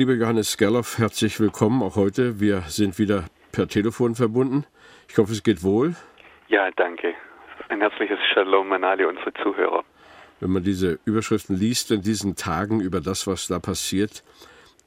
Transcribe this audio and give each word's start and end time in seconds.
Lieber 0.00 0.14
Johannes 0.14 0.56
Gerloff, 0.56 0.96
herzlich 0.96 1.38
willkommen 1.40 1.82
auch 1.82 1.94
heute. 1.94 2.40
Wir 2.40 2.62
sind 2.62 2.98
wieder 2.98 3.26
per 3.52 3.68
Telefon 3.68 4.14
verbunden. 4.14 4.64
Ich 5.10 5.18
hoffe, 5.18 5.32
es 5.32 5.42
geht 5.42 5.62
wohl. 5.62 5.94
Ja, 6.48 6.70
danke. 6.70 7.12
Ein 7.68 7.82
herzliches 7.82 8.18
Shalom 8.32 8.72
an 8.72 8.82
alle 8.82 9.06
unsere 9.06 9.30
Zuhörer. 9.34 9.84
Wenn 10.40 10.52
man 10.52 10.62
diese 10.62 10.98
Überschriften 11.04 11.54
liest 11.54 11.90
in 11.90 12.00
diesen 12.00 12.34
Tagen 12.34 12.80
über 12.80 13.02
das, 13.02 13.26
was 13.26 13.46
da 13.46 13.58
passiert 13.58 14.24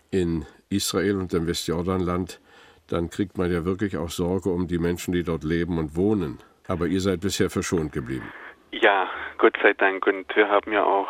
in 0.10 0.48
Israel 0.72 1.18
und 1.18 1.32
dem 1.32 1.46
Westjordanland, 1.46 2.42
dann 2.90 3.12
kriegt 3.12 3.38
man 3.38 3.52
ja 3.52 3.66
wirklich 3.66 3.98
auch 3.98 4.10
Sorge 4.10 4.50
um 4.50 4.68
die 4.68 4.80
Menschen, 4.80 5.14
die 5.14 5.22
dort 5.22 5.44
leben 5.44 5.78
und 5.78 5.96
wohnen. 5.96 6.40
Aber 6.68 6.88
ihr 6.88 7.02
seid 7.02 7.22
bisher 7.22 7.52
verschont 7.52 7.92
geblieben. 7.92 8.34
Ja, 8.72 9.08
Gott 9.38 9.58
sei 9.62 9.74
Dank. 9.74 10.08
Und 10.08 10.36
wir 10.36 10.50
haben 10.50 10.72
ja 10.72 10.84
auch 10.84 11.08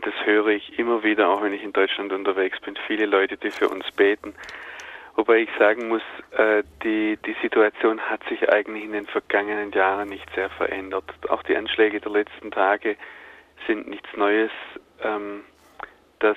das 0.00 0.14
höre 0.24 0.48
ich 0.48 0.78
immer 0.78 1.02
wieder, 1.02 1.28
auch 1.28 1.42
wenn 1.42 1.52
ich 1.52 1.62
in 1.62 1.72
Deutschland 1.72 2.12
unterwegs 2.12 2.60
bin, 2.60 2.76
viele 2.86 3.06
Leute, 3.06 3.36
die 3.36 3.50
für 3.50 3.68
uns 3.68 3.90
beten. 3.92 4.34
Wobei 5.16 5.38
ich 5.38 5.50
sagen 5.58 5.88
muss, 5.88 6.02
äh, 6.30 6.62
die, 6.82 7.18
die 7.26 7.36
Situation 7.42 8.00
hat 8.00 8.22
sich 8.28 8.48
eigentlich 8.48 8.84
in 8.84 8.92
den 8.92 9.06
vergangenen 9.06 9.72
Jahren 9.72 10.08
nicht 10.08 10.28
sehr 10.34 10.50
verändert. 10.50 11.04
Auch 11.28 11.42
die 11.42 11.56
Anschläge 11.56 12.00
der 12.00 12.12
letzten 12.12 12.50
Tage 12.50 12.96
sind 13.66 13.88
nichts 13.88 14.08
Neues. 14.16 14.50
Ähm, 15.02 15.42
das 16.20 16.36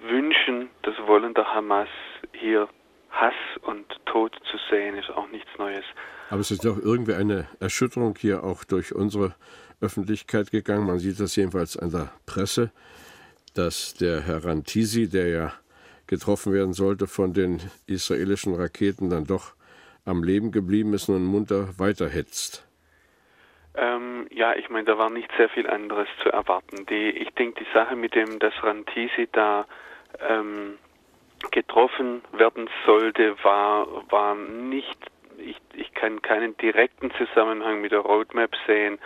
Wünschen, 0.00 0.68
das 0.82 0.94
Wollen 1.06 1.34
der 1.34 1.54
Hamas, 1.54 1.88
hier 2.32 2.68
Hass 3.10 3.34
und 3.62 3.86
Tod 4.06 4.34
zu 4.50 4.58
sehen, 4.70 4.96
ist 4.96 5.10
auch 5.10 5.28
nichts 5.30 5.50
Neues. 5.58 5.84
Aber 6.30 6.40
es 6.40 6.50
ist 6.50 6.64
doch 6.64 6.78
irgendwie 6.78 7.14
eine 7.14 7.46
Erschütterung 7.60 8.14
hier 8.18 8.42
auch 8.42 8.64
durch 8.64 8.94
unsere 8.94 9.34
Öffentlichkeit 9.82 10.50
gegangen. 10.50 10.86
Man 10.86 10.98
sieht 10.98 11.20
das 11.20 11.36
jedenfalls 11.36 11.76
an 11.76 11.90
der 11.90 12.12
Presse, 12.26 12.70
dass 13.54 13.94
der 13.94 14.20
Herr 14.22 14.44
Rantisi, 14.44 15.08
der 15.08 15.28
ja 15.28 15.52
getroffen 16.06 16.52
werden 16.52 16.72
sollte 16.72 17.06
von 17.06 17.32
den 17.32 17.60
israelischen 17.86 18.54
Raketen, 18.54 19.10
dann 19.10 19.24
doch 19.24 19.54
am 20.04 20.24
Leben 20.24 20.52
geblieben 20.52 20.94
ist 20.94 21.08
und 21.08 21.24
munter 21.24 21.68
weiterhetzt. 21.78 22.66
Ähm, 23.74 24.26
ja, 24.30 24.54
ich 24.54 24.68
meine, 24.68 24.84
da 24.84 24.98
war 24.98 25.10
nicht 25.10 25.30
sehr 25.36 25.48
viel 25.48 25.68
anderes 25.68 26.08
zu 26.22 26.28
erwarten. 26.30 26.84
Die, 26.86 27.10
ich 27.10 27.30
denke, 27.30 27.64
die 27.64 27.70
Sache 27.72 27.96
mit 27.96 28.14
dem, 28.14 28.38
dass 28.38 28.52
Rantisi 28.62 29.28
da 29.32 29.66
ähm, 30.28 30.78
getroffen 31.50 32.22
werden 32.32 32.68
sollte, 32.84 33.34
war, 33.42 33.86
war 34.10 34.34
nicht, 34.34 34.98
ich, 35.38 35.56
ich 35.74 35.92
kann 35.94 36.20
keinen 36.20 36.56
direkten 36.58 37.10
Zusammenhang 37.12 37.80
mit 37.80 37.92
der 37.92 38.00
Roadmap 38.00 38.50
sehen. 38.66 38.98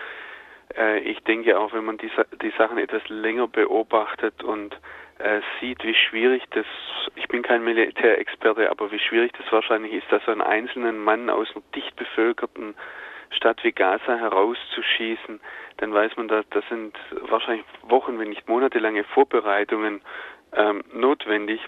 Äh, 0.76 1.00
ich 1.00 1.20
denke 1.20 1.58
auch, 1.58 1.72
wenn 1.72 1.84
man 1.84 1.98
die, 1.98 2.10
die 2.42 2.52
Sachen 2.58 2.78
etwas 2.78 3.02
länger 3.08 3.48
beobachtet 3.48 4.42
und 4.42 4.78
äh, 5.18 5.40
sieht, 5.60 5.82
wie 5.84 5.94
schwierig 5.94 6.42
das, 6.50 6.66
ich 7.14 7.26
bin 7.28 7.42
kein 7.42 7.64
Militärexperte, 7.64 8.70
aber 8.70 8.90
wie 8.92 8.98
schwierig 8.98 9.32
das 9.32 9.50
wahrscheinlich 9.50 9.92
ist, 9.92 10.10
dass 10.10 10.24
so 10.24 10.32
einen 10.32 10.42
einzelnen 10.42 10.98
Mann 11.02 11.30
aus 11.30 11.48
einer 11.54 11.64
dicht 11.74 11.96
bevölkerten 11.96 12.74
Stadt 13.30 13.64
wie 13.64 13.72
Gaza 13.72 14.16
herauszuschießen, 14.16 15.40
dann 15.78 15.92
weiß 15.92 16.16
man, 16.16 16.28
dass 16.28 16.48
das 16.50 16.64
sind 16.68 16.96
wahrscheinlich 17.22 17.64
Wochen, 17.82 18.18
wenn 18.18 18.28
nicht 18.28 18.48
monatelange 18.48 19.04
Vorbereitungen 19.04 20.00
ähm, 20.52 20.84
notwendig. 20.92 21.60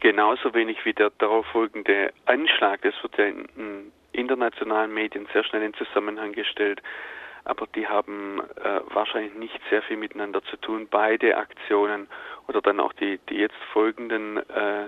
Genauso 0.00 0.54
wenig 0.54 0.84
wie 0.84 0.94
der 0.94 1.10
darauf 1.18 1.46
folgende 1.46 2.12
Anschlag, 2.24 2.82
das 2.82 2.94
wird 3.02 3.18
ja 3.18 3.26
in, 3.26 3.44
in 3.56 3.92
internationalen 4.12 4.92
Medien 4.92 5.28
sehr 5.32 5.44
schnell 5.44 5.62
in 5.62 5.74
Zusammenhang 5.74 6.32
gestellt 6.32 6.80
aber 7.44 7.66
die 7.74 7.86
haben 7.86 8.40
äh, 8.40 8.80
wahrscheinlich 8.92 9.34
nicht 9.34 9.60
sehr 9.70 9.82
viel 9.82 9.96
miteinander 9.96 10.42
zu 10.44 10.56
tun. 10.56 10.88
Beide 10.90 11.36
Aktionen 11.36 12.08
oder 12.48 12.60
dann 12.60 12.80
auch 12.80 12.92
die, 12.94 13.18
die 13.28 13.36
jetzt 13.36 13.56
folgenden 13.72 14.38
äh, 14.48 14.86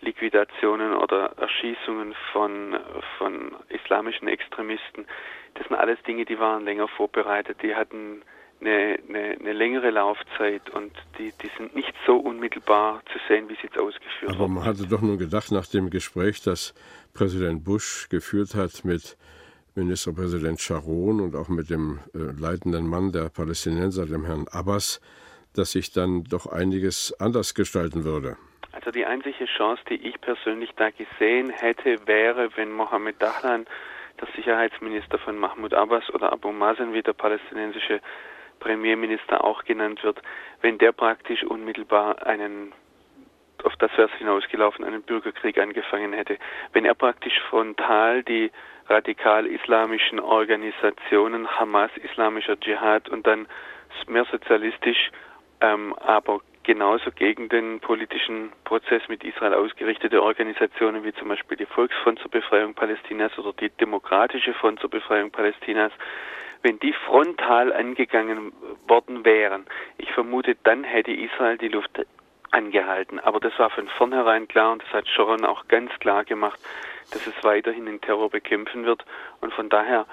Liquidationen 0.00 0.94
oder 0.94 1.32
Erschießungen 1.38 2.14
von, 2.32 2.76
von 3.18 3.56
islamischen 3.68 4.28
Extremisten, 4.28 5.06
das 5.54 5.66
sind 5.68 5.76
alles 5.76 6.02
Dinge, 6.02 6.24
die 6.24 6.38
waren 6.38 6.64
länger 6.64 6.88
vorbereitet, 6.88 7.62
die 7.62 7.74
hatten 7.74 8.22
eine, 8.60 8.98
eine, 9.08 9.36
eine 9.38 9.52
längere 9.52 9.90
Laufzeit 9.90 10.68
und 10.70 10.92
die, 11.18 11.32
die 11.42 11.50
sind 11.56 11.74
nicht 11.74 11.94
so 12.06 12.16
unmittelbar 12.16 13.02
zu 13.12 13.18
sehen, 13.28 13.48
wie 13.48 13.54
sie 13.54 13.64
jetzt 13.64 13.78
ausgeführt 13.78 14.32
Aber 14.34 14.48
man 14.48 14.64
hatte 14.64 14.86
doch 14.86 15.00
nur 15.00 15.16
gedacht, 15.16 15.52
nach 15.52 15.66
dem 15.66 15.90
Gespräch, 15.90 16.42
das 16.42 16.74
Präsident 17.12 17.64
Bush 17.64 18.08
geführt 18.08 18.54
hat 18.54 18.84
mit 18.84 19.16
Ministerpräsident 19.74 20.60
Sharon 20.60 21.20
und 21.20 21.34
auch 21.34 21.48
mit 21.48 21.70
dem 21.70 21.98
äh, 22.14 22.18
leitenden 22.40 22.86
Mann 22.86 23.12
der 23.12 23.28
Palästinenser, 23.28 24.06
dem 24.06 24.24
Herrn 24.24 24.46
Abbas, 24.50 25.00
dass 25.54 25.72
sich 25.72 25.92
dann 25.92 26.24
doch 26.24 26.46
einiges 26.46 27.14
anders 27.18 27.54
gestalten 27.54 28.04
würde. 28.04 28.36
Also 28.72 28.90
die 28.90 29.06
einzige 29.06 29.46
Chance, 29.46 29.82
die 29.88 30.06
ich 30.06 30.20
persönlich 30.20 30.70
da 30.76 30.90
gesehen 30.90 31.50
hätte, 31.50 32.06
wäre, 32.06 32.50
wenn 32.56 32.72
Mohammed 32.72 33.20
Dahlan, 33.20 33.66
der 34.20 34.28
Sicherheitsminister 34.36 35.18
von 35.18 35.36
Mahmoud 35.38 35.74
Abbas 35.74 36.08
oder 36.12 36.32
Abu 36.32 36.52
Mazen, 36.52 36.92
wie 36.92 37.02
der 37.02 37.12
palästinensische 37.12 38.00
Premierminister 38.60 39.44
auch 39.44 39.64
genannt 39.64 40.02
wird, 40.02 40.20
wenn 40.60 40.78
der 40.78 40.92
praktisch 40.92 41.42
unmittelbar 41.44 42.26
einen 42.26 42.72
das 43.84 43.96
wäre 43.98 44.08
es 44.10 44.18
hinausgelaufen, 44.18 44.82
einen 44.84 45.02
Bürgerkrieg 45.02 45.58
angefangen 45.58 46.14
hätte. 46.14 46.38
Wenn 46.72 46.86
er 46.86 46.94
praktisch 46.94 47.38
frontal 47.50 48.22
die 48.22 48.50
radikal-islamischen 48.88 50.20
Organisationen, 50.20 51.46
Hamas, 51.48 51.90
islamischer 51.98 52.58
Dschihad 52.58 53.10
und 53.10 53.26
dann 53.26 53.46
mehr 54.06 54.24
sozialistisch, 54.24 55.10
ähm, 55.60 55.92
aber 55.94 56.40
genauso 56.62 57.10
gegen 57.10 57.50
den 57.50 57.80
politischen 57.80 58.52
Prozess 58.64 59.02
mit 59.08 59.22
Israel 59.22 59.52
ausgerichtete 59.52 60.22
Organisationen 60.22 61.04
wie 61.04 61.12
zum 61.12 61.28
Beispiel 61.28 61.58
die 61.58 61.66
Volksfront 61.66 62.18
zur 62.20 62.30
Befreiung 62.30 62.72
Palästinas 62.72 63.36
oder 63.38 63.52
die 63.52 63.68
Demokratische 63.68 64.54
Front 64.54 64.80
zur 64.80 64.88
Befreiung 64.88 65.30
Palästinas, 65.30 65.92
wenn 66.62 66.78
die 66.78 66.94
frontal 66.94 67.70
angegangen 67.70 68.54
worden 68.88 69.26
wären, 69.26 69.66
ich 69.98 70.10
vermute, 70.12 70.56
dann 70.64 70.84
hätte 70.84 71.12
Israel 71.12 71.58
die 71.58 71.68
Luft 71.68 72.00
angehalten. 72.54 73.18
Aber 73.20 73.40
das 73.40 73.52
war 73.58 73.70
von 73.70 73.88
vornherein 73.98 74.48
klar 74.48 74.72
und 74.72 74.82
das 74.82 74.92
hat 74.92 75.08
Sharon 75.08 75.44
auch 75.44 75.66
ganz 75.68 75.90
klar 75.98 76.24
gemacht, 76.24 76.60
dass 77.10 77.26
es 77.26 77.34
weiterhin 77.42 77.86
den 77.86 78.00
Terror 78.00 78.30
bekämpfen 78.30 78.84
wird. 78.84 79.04
Und 79.40 79.52
von 79.52 79.68
daher 79.68 80.06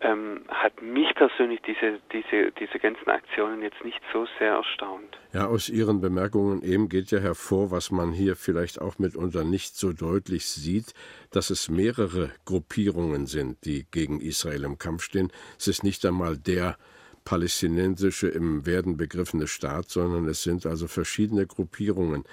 ähm, 0.00 0.44
hat 0.48 0.80
mich 0.80 1.14
persönlich 1.14 1.60
diese, 1.66 2.00
diese, 2.12 2.52
diese 2.52 2.78
ganzen 2.78 3.10
Aktionen 3.10 3.62
jetzt 3.62 3.84
nicht 3.84 4.00
so 4.12 4.26
sehr 4.38 4.52
erstaunt. 4.52 5.18
Ja, 5.32 5.46
aus 5.46 5.68
Ihren 5.68 6.00
Bemerkungen 6.00 6.62
eben 6.62 6.88
geht 6.88 7.10
ja 7.10 7.18
hervor, 7.18 7.70
was 7.70 7.90
man 7.90 8.12
hier 8.12 8.36
vielleicht 8.36 8.80
auch 8.80 8.98
mitunter 8.98 9.44
nicht 9.44 9.76
so 9.76 9.92
deutlich 9.92 10.46
sieht, 10.46 10.94
dass 11.32 11.50
es 11.50 11.68
mehrere 11.68 12.30
Gruppierungen 12.46 13.26
sind, 13.26 13.64
die 13.64 13.84
gegen 13.90 14.20
Israel 14.20 14.64
im 14.64 14.78
Kampf 14.78 15.02
stehen. 15.02 15.30
Es 15.58 15.68
ist 15.68 15.84
nicht 15.84 16.04
einmal 16.06 16.38
der 16.38 16.76
palästinensische 17.24 18.28
im 18.28 18.66
Werden 18.66 18.96
begriffene 18.96 19.46
Staat, 19.46 19.88
sondern 19.90 20.26
es 20.26 20.42
sind 20.42 20.66
also 20.66 20.88
verschiedene 20.88 21.46
Gruppierungen. 21.46 22.24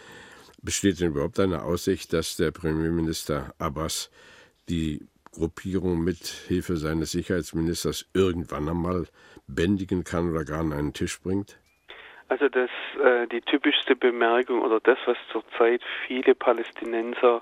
Besteht 0.62 1.00
denn 1.00 1.10
überhaupt 1.10 1.40
eine 1.40 1.64
Aussicht, 1.64 2.14
dass 2.14 2.36
der 2.38 2.52
Premierminister 2.52 3.54
Abbas 3.60 4.12
die 4.70 5.08
Gruppierung 5.32 6.04
mit 6.04 6.26
Hilfe 6.48 6.78
seines 6.78 7.12
Sicherheitsministers 7.12 8.10
irgendwann 8.14 8.68
einmal 8.68 9.06
bändigen 9.48 10.04
kann 10.04 10.32
oder 10.32 10.44
gar 10.44 10.62
an 10.62 10.74
einen 10.74 10.94
Tisch 10.94 11.22
bringt? 11.22 11.60
Also 12.30 12.50
das 12.50 12.70
äh, 13.02 13.28
die 13.28 13.42
typischste 13.42 13.96
Bemerkung 13.96 14.62
oder 14.62 14.80
das, 14.80 14.98
was 15.06 15.18
zurzeit 15.32 15.82
viele 16.06 16.36
Palästinenser, 16.36 17.42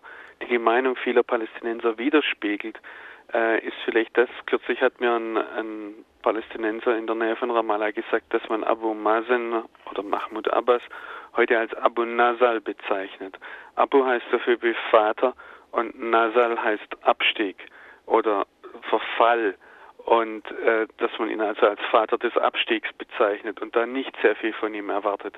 die 0.50 0.59
Meinung 0.59 0.95
vieler 0.95 1.24
Palästinenser 1.24 1.98
widerspiegelt, 1.98 2.80
äh, 3.35 3.59
ist 3.59 3.75
vielleicht 3.83 4.17
das. 4.17 4.29
Kürzlich 4.45 4.81
hat 4.81 4.99
mir 5.01 5.11
ein, 5.11 5.37
ein 5.37 6.05
Palästinenser 6.21 6.97
in 6.97 7.05
der 7.05 7.15
Nähe 7.15 7.35
von 7.35 7.51
Ramallah 7.51 7.91
gesagt, 7.91 8.33
dass 8.33 8.47
man 8.49 8.63
Abu 8.63 8.93
Mazen 8.93 9.63
oder 9.91 10.03
Mahmoud 10.03 10.47
Abbas 10.51 10.81
heute 11.35 11.59
als 11.59 11.73
Abu 11.73 12.05
Nasal 12.05 12.61
bezeichnet. 12.61 13.37
Abu 13.75 14.05
heißt 14.05 14.25
dafür 14.31 14.61
wie 14.61 14.75
Vater 14.89 15.33
und 15.71 15.99
Nasal 15.99 16.61
heißt 16.63 17.03
Abstieg 17.03 17.57
oder 18.05 18.45
Verfall 18.89 19.55
und 20.05 20.49
äh, 20.51 20.88
dass 20.97 21.11
man 21.19 21.29
ihn 21.29 21.41
also 21.41 21.67
als 21.67 21.81
Vater 21.91 22.17
des 22.17 22.38
Abstiegs 22.38 22.91
bezeichnet 22.93 23.61
und 23.61 23.75
da 23.75 23.85
nicht 23.85 24.15
sehr 24.21 24.35
viel 24.35 24.53
von 24.53 24.73
ihm 24.73 24.89
erwartet. 24.89 25.38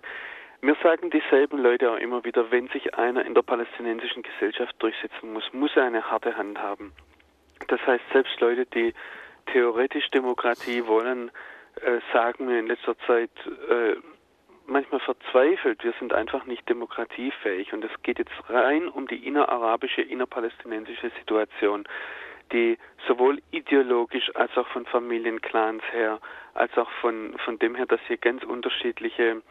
Mir 0.62 0.76
sagen 0.84 1.10
dieselben 1.10 1.60
Leute 1.60 1.92
auch 1.92 1.98
immer 1.98 2.24
wieder, 2.24 2.52
wenn 2.52 2.68
sich 2.70 2.96
einer 2.96 3.26
in 3.26 3.34
der 3.34 3.44
palästinensischen 3.44 4.24
Gesellschaft 4.24 4.76
durchsetzen 4.80 5.34
muss, 5.34 5.52
muss 5.54 5.76
er 5.76 5.84
eine 5.84 6.10
harte 6.10 6.36
Hand 6.36 6.62
haben. 6.62 6.94
Das 7.68 7.86
heißt, 7.86 8.04
selbst 8.12 8.40
Leute, 8.40 8.66
die 8.66 8.94
theoretisch 9.52 10.10
Demokratie 10.12 10.86
wollen, 10.86 11.32
äh, 11.82 12.00
sagen 12.14 12.46
mir 12.46 12.60
in 12.60 12.68
letzter 12.68 12.98
Zeit 13.00 13.32
äh, 13.70 13.96
manchmal 14.66 15.00
verzweifelt, 15.00 15.84
wir 15.84 15.94
sind 16.00 16.14
einfach 16.14 16.46
nicht 16.46 16.68
demokratiefähig. 16.70 17.74
Und 17.74 17.84
es 17.84 17.92
geht 18.04 18.20
jetzt 18.20 18.32
rein 18.50 18.88
um 18.88 19.08
die 19.08 19.28
innerarabische, 19.28 20.02
innerpalästinensische 20.02 21.12
Situation, 21.20 21.88
die 22.52 22.78
sowohl 23.08 23.42
ideologisch 23.52 24.34
als 24.36 24.56
auch 24.58 24.68
von 24.68 24.86
Familienclans 24.86 25.84
her, 25.92 26.20
als 26.54 26.78
auch 26.78 26.90
von, 27.02 27.38
von 27.44 27.60
dem 27.60 27.76
her, 27.76 27.86
dass 27.86 28.00
hier 28.08 28.18
ganz 28.18 28.44
unterschiedliche 28.44 29.42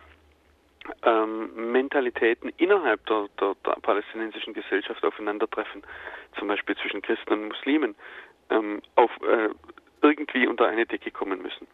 ähm, 1.02 1.72
Mentalitäten 1.72 2.50
innerhalb 2.56 3.04
der, 3.06 3.28
der, 3.40 3.54
der, 3.64 3.72
palästinensischen 3.82 4.54
Gesellschaft 4.54 5.04
aufeinandertreffen, 5.04 5.82
zum 6.38 6.48
Beispiel 6.48 6.76
zwischen 6.76 7.02
Christen 7.02 7.32
und 7.32 7.48
Muslimen, 7.48 7.94
ähm, 8.50 8.82
auf, 8.94 9.10
äh, 9.22 9.48
irgendwie 10.02 10.46
unter 10.46 10.66
eine 10.66 10.86
Decke 10.86 11.10
kommen 11.10 11.42
müssen. 11.42 11.66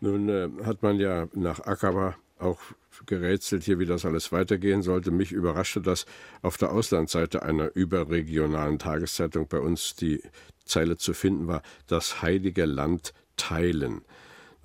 Nun 0.00 0.28
äh, 0.28 0.48
hat 0.64 0.82
man 0.82 0.98
ja 0.98 1.26
nach 1.34 1.60
Akaba 1.60 2.16
auch 2.38 2.60
gerätselt 3.06 3.64
hier, 3.64 3.78
wie 3.78 3.86
das 3.86 4.04
alles 4.04 4.32
weitergehen 4.32 4.82
sollte. 4.82 5.10
Mich 5.10 5.32
überraschte, 5.32 5.80
dass 5.80 6.06
auf 6.42 6.56
der 6.56 6.70
Auslandsseite 6.70 7.42
einer 7.42 7.74
überregionalen 7.74 8.78
Tageszeitung 8.78 9.48
bei 9.48 9.58
uns 9.58 9.96
die 9.96 10.22
Zeile 10.64 10.96
zu 10.96 11.14
finden 11.14 11.48
war, 11.48 11.62
das 11.86 12.22
heilige 12.22 12.64
Land 12.64 13.12
teilen. 13.36 14.02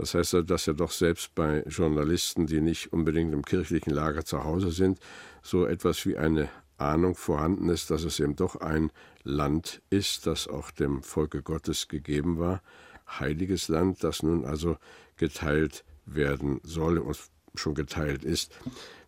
Das 0.03 0.15
heißt, 0.15 0.49
dass 0.49 0.65
ja 0.65 0.73
doch 0.73 0.91
selbst 0.91 1.33
bei 1.33 1.63
Journalisten, 1.65 2.45
die 2.45 2.59
nicht 2.59 2.91
unbedingt 2.91 3.31
im 3.33 3.45
kirchlichen 3.45 3.93
Lager 3.93 4.25
zu 4.25 4.43
Hause 4.43 4.71
sind, 4.71 4.99
so 5.41 5.65
etwas 5.65 6.05
wie 6.05 6.17
eine 6.17 6.49
Ahnung 6.77 7.15
vorhanden 7.15 7.69
ist, 7.69 7.89
dass 7.89 8.03
es 8.03 8.19
eben 8.19 8.35
doch 8.35 8.57
ein 8.57 8.91
Land 9.23 9.81
ist, 9.89 10.27
das 10.27 10.49
auch 10.49 10.71
dem 10.71 11.03
Volke 11.03 11.41
Gottes 11.41 11.87
gegeben 11.87 12.37
war, 12.37 12.61
heiliges 13.07 13.69
Land, 13.69 14.03
das 14.03 14.23
nun 14.23 14.43
also 14.43 14.75
geteilt 15.15 15.85
werden 16.05 16.59
soll 16.63 16.97
und 16.97 17.17
schon 17.55 17.73
geteilt 17.73 18.25
ist. 18.25 18.51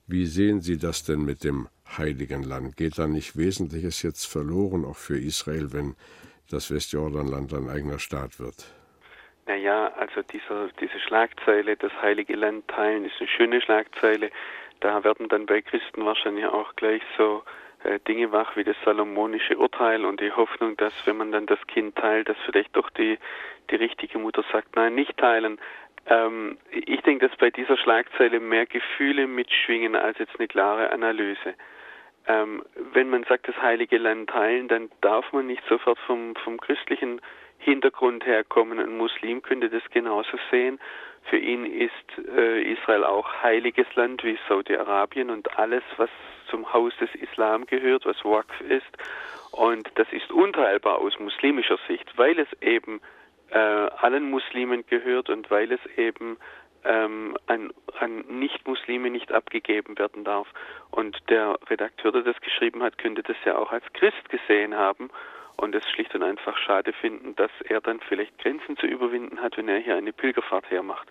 Wie 0.07 0.25
sehen 0.25 0.61
Sie 0.61 0.77
das 0.77 1.03
denn 1.03 1.25
mit 1.25 1.43
dem 1.43 1.67
heiligen 1.97 2.43
Land? 2.43 2.77
Geht 2.77 2.97
da 2.97 3.05
nicht 3.05 3.35
Wesentliches 3.35 4.01
jetzt 4.01 4.25
verloren, 4.27 4.85
auch 4.85 4.95
für 4.95 5.19
Israel, 5.19 5.73
wenn 5.73 5.95
das 6.47 6.71
Westjordanland 6.71 7.53
ein 7.53 7.67
eigener 7.67 7.99
Staat 7.99 8.39
wird? 8.39 8.65
Naja, 9.47 9.91
also 9.97 10.23
dieser, 10.23 10.69
diese 10.79 10.99
Schlagzeile, 10.99 11.77
das 11.77 11.91
heilige 12.01 12.35
Land 12.35 12.67
teilen, 12.67 13.05
ist 13.05 13.15
eine 13.19 13.27
schöne 13.29 13.61
Schlagzeile. 13.61 14.31
Da 14.79 15.03
werden 15.03 15.29
dann 15.29 15.45
bei 15.45 15.61
Christen 15.61 16.03
wahrscheinlich 16.03 16.45
auch 16.45 16.75
gleich 16.75 17.03
so 17.17 17.43
äh, 17.83 17.99
Dinge 18.07 18.31
wach 18.31 18.55
wie 18.55 18.63
das 18.63 18.75
salomonische 18.83 19.57
Urteil 19.57 20.03
und 20.03 20.19
die 20.19 20.31
Hoffnung, 20.31 20.75
dass 20.77 20.93
wenn 21.05 21.17
man 21.17 21.31
dann 21.31 21.45
das 21.45 21.59
Kind 21.67 21.95
teilt, 21.95 22.27
dass 22.27 22.37
vielleicht 22.45 22.75
doch 22.75 22.89
die, 22.89 23.19
die 23.69 23.75
richtige 23.75 24.17
Mutter 24.17 24.43
sagt, 24.51 24.75
nein, 24.75 24.95
nicht 24.95 25.15
teilen. 25.17 25.59
Ähm, 26.07 26.57
ich 26.71 27.01
denke, 27.01 27.27
dass 27.27 27.37
bei 27.37 27.51
dieser 27.51 27.77
Schlagzeile 27.77 28.39
mehr 28.39 28.65
Gefühle 28.65 29.27
mitschwingen 29.27 29.95
als 29.95 30.17
jetzt 30.17 30.37
eine 30.39 30.47
klare 30.47 30.91
Analyse. 30.91 31.53
Ähm, 32.27 32.63
wenn 32.93 33.09
man 33.11 33.23
sagt, 33.25 33.47
das 33.47 33.61
heilige 33.61 33.99
Land 33.99 34.31
teilen, 34.31 34.67
dann 34.67 34.89
darf 35.01 35.31
man 35.31 35.45
nicht 35.45 35.63
sofort 35.69 35.99
vom, 35.99 36.35
vom 36.37 36.59
christlichen 36.59 37.21
Hintergrund 37.65 38.25
herkommen. 38.25 38.79
Ein 38.79 38.95
Muslim 38.95 39.41
könnte 39.41 39.69
das 39.69 39.83
genauso 39.89 40.37
sehen. 40.51 40.79
Für 41.23 41.37
ihn 41.37 41.65
ist 41.65 42.27
äh, 42.37 42.61
Israel 42.61 43.03
auch 43.03 43.27
heiliges 43.41 43.87
Land 43.95 44.23
wie 44.23 44.37
Saudi-Arabien 44.47 45.31
und 45.31 45.57
alles, 45.57 45.83
was 45.97 46.11
zum 46.49 46.71
Haus 46.71 46.93
des 46.97 47.09
Islam 47.15 47.65
gehört, 47.65 48.05
was 48.05 48.23
Waqf 48.23 48.61
ist. 48.61 48.85
Und 49.51 49.89
das 49.95 50.07
ist 50.11 50.31
unteilbar 50.31 50.99
aus 50.99 51.17
muslimischer 51.19 51.79
Sicht, 51.87 52.05
weil 52.17 52.37
es 52.37 52.47
eben 52.61 53.01
äh, 53.49 53.57
allen 53.57 54.29
Muslimen 54.29 54.85
gehört 54.85 55.31
und 55.31 55.49
weil 55.49 55.71
es 55.71 55.83
eben 55.97 56.37
ähm, 56.83 57.35
an, 57.47 57.73
an 57.99 58.19
Nicht-Muslime 58.27 59.09
nicht 59.09 59.31
abgegeben 59.31 59.97
werden 59.97 60.23
darf. 60.23 60.47
Und 60.91 61.17
der 61.29 61.57
Redakteur, 61.67 62.11
der 62.11 62.21
das 62.21 62.39
geschrieben 62.41 62.83
hat, 62.83 62.99
könnte 62.99 63.23
das 63.23 63.37
ja 63.43 63.57
auch 63.57 63.71
als 63.71 63.85
Christ 63.93 64.29
gesehen 64.29 64.75
haben 64.75 65.09
und 65.57 65.75
es 65.75 65.87
schlicht 65.89 66.13
und 66.15 66.23
einfach 66.23 66.57
schade 66.57 66.93
finden, 66.93 67.35
dass 67.35 67.51
er 67.67 67.81
dann 67.81 67.99
vielleicht 68.01 68.37
Grenzen 68.39 68.77
zu 68.77 68.85
überwinden 68.87 69.41
hat, 69.41 69.57
wenn 69.57 69.69
er 69.69 69.79
hier 69.79 69.95
eine 69.95 70.13
Pilgerfahrt 70.13 70.69
hermacht. 70.69 71.07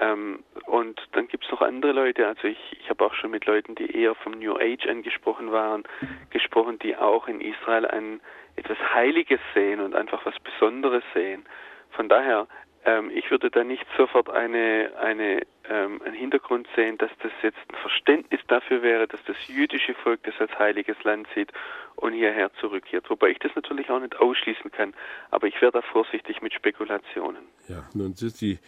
Ähm, 0.00 0.44
und 0.66 1.00
dann 1.12 1.28
gibt 1.28 1.44
es 1.44 1.50
noch 1.50 1.62
andere 1.62 1.92
Leute, 1.92 2.26
also 2.26 2.46
ich, 2.46 2.58
ich 2.80 2.90
habe 2.90 3.04
auch 3.04 3.14
schon 3.14 3.30
mit 3.30 3.46
Leuten, 3.46 3.74
die 3.74 3.90
eher 3.90 4.14
vom 4.14 4.32
New 4.32 4.56
Age 4.56 4.86
angesprochen 4.86 5.50
waren, 5.50 5.84
gesprochen, 6.30 6.78
die 6.78 6.96
auch 6.96 7.26
in 7.26 7.40
Israel 7.40 7.86
ein 7.86 8.20
etwas 8.56 8.78
Heiliges 8.92 9.40
sehen 9.54 9.80
und 9.80 9.94
einfach 9.94 10.26
was 10.26 10.38
Besonderes 10.40 11.04
sehen. 11.14 11.46
Von 11.90 12.08
daher, 12.08 12.48
ähm, 12.88 13.10
ich 13.14 13.30
würde 13.30 13.50
da 13.50 13.64
nicht 13.64 13.84
sofort 13.96 14.30
eine, 14.30 14.92
eine, 14.98 15.42
ähm, 15.68 16.00
einen 16.02 16.14
Hintergrund 16.14 16.66
sehen, 16.74 16.96
dass 16.98 17.10
das 17.22 17.32
jetzt 17.42 17.58
ein 17.68 17.76
Verständnis 17.82 18.40
dafür 18.48 18.82
wäre, 18.82 19.06
dass 19.06 19.22
das 19.24 19.36
jüdische 19.46 19.94
Volk 19.94 20.22
das 20.22 20.34
als 20.38 20.58
heiliges 20.58 20.96
Land 21.04 21.26
sieht 21.34 21.52
und 21.96 22.14
hierher 22.14 22.50
zurückkehrt. 22.60 23.10
Wobei 23.10 23.30
ich 23.30 23.38
das 23.40 23.52
natürlich 23.54 23.90
auch 23.90 24.00
nicht 24.00 24.16
ausschließen 24.16 24.70
kann, 24.70 24.94
aber 25.30 25.46
ich 25.46 25.60
wäre 25.60 25.72
da 25.72 25.82
vorsichtig 25.82 26.40
mit 26.40 26.54
Spekulationen. 26.54 27.42
Ja, 27.68 27.88
nun 27.94 28.12
ist 28.12 28.40
die 28.40 28.58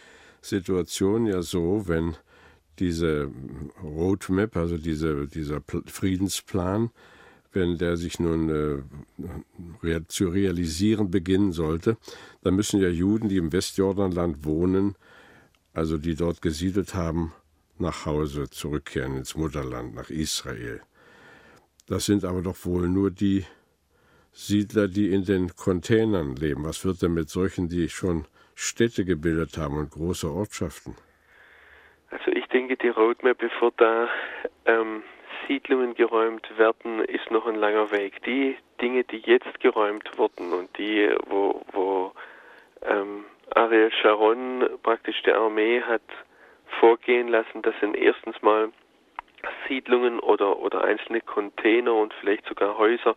Situation 0.41 1.25
ja 1.25 1.41
so, 1.41 1.87
wenn 1.87 2.15
diese 2.79 3.31
Roadmap, 3.83 4.55
also 4.55 4.77
diese, 4.77 5.27
dieser 5.27 5.61
Friedensplan, 5.87 6.91
wenn 7.53 7.77
der 7.77 7.97
sich 7.97 8.19
nun 8.19 8.85
äh, 9.83 10.01
zu 10.07 10.29
realisieren 10.29 11.11
beginnen 11.11 11.51
sollte, 11.51 11.97
dann 12.43 12.55
müssen 12.55 12.81
ja 12.81 12.87
Juden, 12.89 13.29
die 13.29 13.37
im 13.37 13.51
Westjordanland 13.51 14.45
wohnen, 14.45 14.95
also 15.73 15.97
die 15.97 16.15
dort 16.15 16.41
gesiedelt 16.41 16.93
haben, 16.93 17.33
nach 17.77 18.05
Hause 18.05 18.49
zurückkehren 18.49 19.17
ins 19.17 19.35
Mutterland, 19.35 19.95
nach 19.95 20.09
Israel. 20.09 20.81
Das 21.87 22.05
sind 22.05 22.23
aber 22.23 22.41
doch 22.41 22.65
wohl 22.65 22.87
nur 22.87 23.11
die 23.11 23.45
Siedler, 24.31 24.87
die 24.87 25.13
in 25.13 25.25
den 25.25 25.55
Containern 25.55 26.35
leben. 26.35 26.63
Was 26.63 26.85
wird 26.85 27.01
denn 27.01 27.13
mit 27.13 27.29
solchen, 27.29 27.67
die 27.67 27.89
schon 27.89 28.25
Städte 28.55 29.03
gebildet 29.03 29.57
haben 29.57 29.77
und 29.77 29.91
große 29.91 30.31
Ortschaften? 30.31 30.95
Also 32.11 32.31
ich 32.31 32.45
denke, 32.47 32.77
die 32.77 32.89
Roadmap, 32.89 33.37
bevor 33.37 33.71
da 33.77 34.07
ähm, 34.65 35.03
Siedlungen 35.47 35.95
geräumt 35.95 36.47
werden, 36.57 37.03
ist 37.05 37.29
noch 37.31 37.45
ein 37.45 37.55
langer 37.55 37.91
Weg. 37.91 38.21
Die 38.23 38.57
Dinge, 38.81 39.03
die 39.03 39.19
jetzt 39.19 39.59
geräumt 39.59 40.17
wurden 40.17 40.53
und 40.53 40.77
die, 40.77 41.09
wo, 41.27 41.61
wo 41.71 42.11
ähm, 42.83 43.25
Ariel 43.53 43.91
Sharon 43.91 44.69
praktisch 44.83 45.21
die 45.23 45.33
Armee 45.33 45.81
hat 45.81 46.01
vorgehen 46.79 47.27
lassen, 47.27 47.61
das 47.61 47.75
sind 47.79 47.95
erstens 47.95 48.41
mal 48.41 48.71
Siedlungen 49.67 50.19
oder, 50.19 50.59
oder 50.59 50.83
einzelne 50.83 51.21
Container 51.21 51.93
und 51.93 52.13
vielleicht 52.15 52.45
sogar 52.47 52.77
Häuser, 52.77 53.15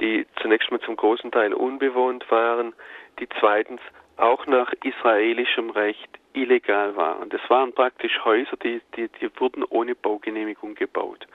die 0.00 0.26
zunächst 0.40 0.70
mal 0.70 0.80
zum 0.80 0.96
großen 0.96 1.30
Teil 1.30 1.52
unbewohnt 1.52 2.30
waren, 2.30 2.74
die 3.18 3.28
zweitens 3.40 3.80
auch 4.22 4.46
nach 4.46 4.72
israelischem 4.84 5.70
Recht 5.70 6.08
illegal 6.32 6.96
waren. 6.96 7.28
Das 7.28 7.40
waren 7.50 7.72
praktisch 7.72 8.24
Häuser, 8.24 8.56
die, 8.56 8.80
die, 8.96 9.08
die 9.08 9.28
wurden 9.40 9.64
ohne 9.64 9.94
Baugenehmigung 9.94 10.74
gebaut. 10.74 11.26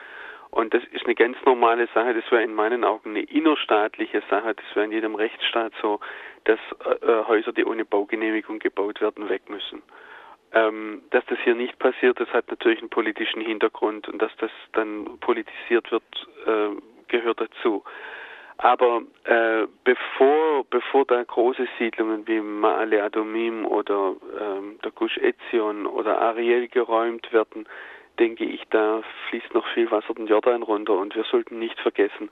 Und 0.50 0.72
das 0.72 0.82
ist 0.92 1.04
eine 1.04 1.14
ganz 1.14 1.36
normale 1.44 1.86
Sache, 1.94 2.14
das 2.14 2.30
wäre 2.30 2.42
in 2.42 2.54
meinen 2.54 2.82
Augen 2.82 3.10
eine 3.10 3.22
innerstaatliche 3.22 4.22
Sache, 4.30 4.54
das 4.54 4.64
wäre 4.74 4.86
in 4.86 4.92
jedem 4.92 5.14
Rechtsstaat 5.14 5.74
so, 5.82 6.00
dass 6.44 6.58
äh, 6.84 7.06
äh 7.06 7.24
Häuser, 7.26 7.52
die 7.52 7.66
ohne 7.66 7.84
Baugenehmigung 7.84 8.58
gebaut 8.58 9.02
werden, 9.02 9.28
weg 9.28 9.42
müssen. 9.50 9.82
Ähm, 10.54 11.02
dass 11.10 11.26
das 11.26 11.38
hier 11.44 11.54
nicht 11.54 11.78
passiert, 11.78 12.18
das 12.18 12.30
hat 12.30 12.48
natürlich 12.48 12.78
einen 12.80 12.88
politischen 12.88 13.42
Hintergrund 13.42 14.08
und 14.08 14.22
dass 14.22 14.34
das 14.38 14.50
dann 14.72 15.18
politisiert 15.20 15.92
wird, 15.92 16.04
äh, 16.46 16.70
gehört 17.08 17.42
dazu. 17.42 17.84
Aber 18.58 19.02
äh, 19.24 19.66
bevor, 19.84 20.64
bevor 20.68 21.04
da 21.06 21.22
große 21.22 21.68
Siedlungen 21.78 22.26
wie 22.26 22.40
Ma'ale 22.40 23.02
Adomim 23.02 23.64
oder 23.64 24.16
ähm, 24.40 24.80
der 24.82 24.90
Gush 24.90 25.16
Etzion 25.18 25.86
oder 25.86 26.20
Ariel 26.20 26.66
geräumt 26.66 27.32
werden, 27.32 27.68
denke 28.18 28.44
ich, 28.44 28.64
da 28.70 29.02
fließt 29.28 29.54
noch 29.54 29.66
viel 29.74 29.88
Wasser 29.92 30.12
den 30.14 30.26
Jordan 30.26 30.64
runter 30.64 30.94
und 30.94 31.14
wir 31.14 31.22
sollten 31.22 31.60
nicht 31.60 31.78
vergessen, 31.78 32.30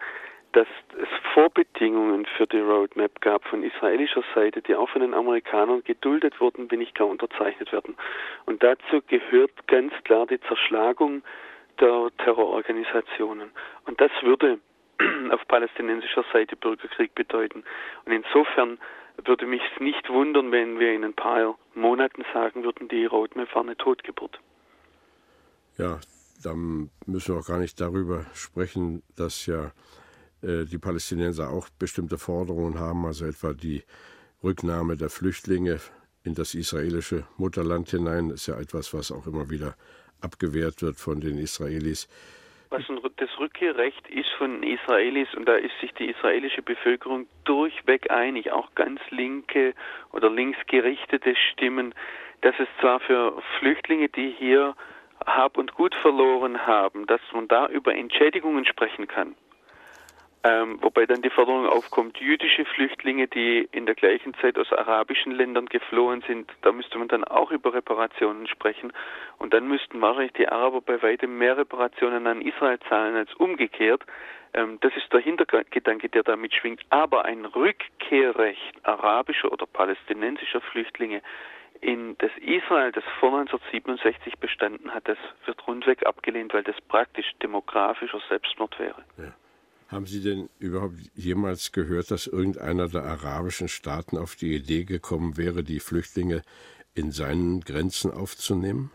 dass 0.50 0.66
es 1.00 1.08
Vorbedingungen 1.32 2.26
für 2.26 2.46
die 2.46 2.58
Roadmap 2.58 3.20
gab 3.20 3.44
von 3.44 3.62
israelischer 3.62 4.24
Seite, 4.34 4.62
die 4.62 4.74
auch 4.74 4.88
von 4.88 5.02
den 5.02 5.14
Amerikanern 5.14 5.84
geduldet 5.84 6.40
wurden, 6.40 6.70
wenn 6.70 6.80
nicht 6.80 6.96
gar 6.96 7.06
unterzeichnet 7.06 7.72
werden. 7.72 7.96
Und 8.46 8.62
dazu 8.64 9.00
gehört 9.06 9.50
ganz 9.68 9.92
klar 10.04 10.26
die 10.26 10.40
Zerschlagung 10.40 11.22
der 11.78 12.10
Terrororganisationen. 12.18 13.50
Und 13.84 14.00
das 14.00 14.10
würde 14.22 14.58
auf 15.30 15.46
palästinensischer 15.48 16.24
Seite 16.32 16.56
Bürgerkrieg 16.56 17.14
bedeuten. 17.14 17.64
Und 18.04 18.12
insofern 18.12 18.78
würde 19.24 19.46
mich 19.46 19.62
nicht 19.80 20.08
wundern, 20.08 20.52
wenn 20.52 20.78
wir 20.78 20.92
in 20.92 21.04
ein 21.04 21.14
paar 21.14 21.58
Monaten 21.74 22.24
sagen 22.32 22.64
würden, 22.64 22.88
die 22.88 23.06
Roadmap 23.06 23.54
war 23.54 23.62
eine 23.62 23.76
Totgeburt. 23.76 24.38
Ja, 25.78 26.00
dann 26.42 26.90
müssen 27.06 27.34
wir 27.34 27.40
auch 27.40 27.46
gar 27.46 27.58
nicht 27.58 27.80
darüber 27.80 28.26
sprechen, 28.34 29.02
dass 29.16 29.46
ja 29.46 29.72
äh, 30.42 30.64
die 30.64 30.78
Palästinenser 30.78 31.50
auch 31.50 31.68
bestimmte 31.78 32.18
Forderungen 32.18 32.78
haben, 32.78 33.06
also 33.06 33.26
etwa 33.26 33.52
die 33.52 33.82
Rücknahme 34.42 34.96
der 34.96 35.10
Flüchtlinge 35.10 35.80
in 36.24 36.34
das 36.34 36.54
israelische 36.54 37.24
Mutterland 37.36 37.88
hinein, 37.90 38.30
ist 38.30 38.46
ja 38.46 38.58
etwas, 38.58 38.92
was 38.92 39.12
auch 39.12 39.26
immer 39.26 39.48
wieder 39.50 39.76
abgewehrt 40.20 40.82
wird 40.82 40.98
von 40.98 41.20
den 41.20 41.38
Israelis. 41.38 42.08
Was 42.68 42.82
das 43.16 43.38
Rückkehrrecht 43.38 44.08
ist 44.08 44.28
von 44.38 44.62
Israelis, 44.62 45.32
und 45.34 45.46
da 45.46 45.54
ist 45.54 45.78
sich 45.80 45.92
die 45.94 46.10
israelische 46.10 46.62
Bevölkerung 46.62 47.26
durchweg 47.44 48.10
einig, 48.10 48.50
auch 48.50 48.74
ganz 48.74 49.00
linke 49.10 49.72
oder 50.12 50.30
linksgerichtete 50.30 51.36
Stimmen, 51.36 51.94
dass 52.40 52.54
es 52.58 52.68
zwar 52.80 53.00
für 53.00 53.40
Flüchtlinge, 53.58 54.08
die 54.08 54.30
hier 54.30 54.74
Hab 55.24 55.58
und 55.58 55.74
Gut 55.74 55.94
verloren 55.94 56.66
haben, 56.66 57.06
dass 57.06 57.20
man 57.32 57.48
da 57.48 57.68
über 57.68 57.94
Entschädigungen 57.94 58.64
sprechen 58.64 59.06
kann. 59.06 59.36
Ähm, 60.46 60.78
wobei 60.80 61.06
dann 61.06 61.22
die 61.22 61.30
Forderung 61.30 61.66
aufkommt, 61.66 62.18
jüdische 62.18 62.64
Flüchtlinge, 62.66 63.26
die 63.26 63.68
in 63.72 63.84
der 63.84 63.96
gleichen 63.96 64.32
Zeit 64.34 64.56
aus 64.58 64.72
arabischen 64.72 65.32
Ländern 65.32 65.66
geflohen 65.66 66.22
sind, 66.24 66.48
da 66.62 66.70
müsste 66.70 66.98
man 66.98 67.08
dann 67.08 67.24
auch 67.24 67.50
über 67.50 67.74
Reparationen 67.74 68.46
sprechen. 68.46 68.92
Und 69.38 69.52
dann 69.52 69.66
müssten 69.66 70.00
wahrscheinlich 70.00 70.34
die 70.34 70.46
Araber 70.46 70.82
bei 70.82 71.02
weitem 71.02 71.36
mehr 71.36 71.56
Reparationen 71.56 72.28
an 72.28 72.42
Israel 72.42 72.78
zahlen 72.88 73.16
als 73.16 73.34
umgekehrt. 73.34 74.04
Ähm, 74.54 74.78
das 74.82 74.94
ist 74.96 75.12
der 75.12 75.18
Hintergedanke, 75.18 76.08
der 76.08 76.22
damit 76.22 76.54
schwingt. 76.54 76.80
Aber 76.90 77.24
ein 77.24 77.44
Rückkehrrecht 77.44 78.86
arabischer 78.86 79.50
oder 79.50 79.66
palästinensischer 79.66 80.60
Flüchtlinge 80.60 81.22
in 81.80 82.16
das 82.18 82.30
Israel, 82.36 82.92
das 82.92 83.04
vor 83.18 83.36
1967 83.36 84.38
bestanden 84.38 84.94
hat, 84.94 85.08
das 85.08 85.18
wird 85.44 85.66
rundweg 85.66 86.06
abgelehnt, 86.06 86.54
weil 86.54 86.62
das 86.62 86.80
praktisch 86.82 87.32
demografischer 87.42 88.20
Selbstmord 88.28 88.78
wäre. 88.78 89.04
Ja. 89.18 89.32
Haben 89.88 90.06
Sie 90.06 90.22
denn 90.22 90.48
überhaupt 90.58 90.94
jemals 91.14 91.70
gehört, 91.70 92.10
dass 92.10 92.26
irgendeiner 92.26 92.88
der 92.88 93.04
arabischen 93.04 93.68
Staaten 93.68 94.18
auf 94.18 94.34
die 94.34 94.54
Idee 94.54 94.84
gekommen 94.84 95.36
wäre, 95.36 95.62
die 95.62 95.78
Flüchtlinge 95.78 96.42
in 96.94 97.12
seinen 97.12 97.60
Grenzen 97.60 98.10
aufzunehmen? 98.10 98.90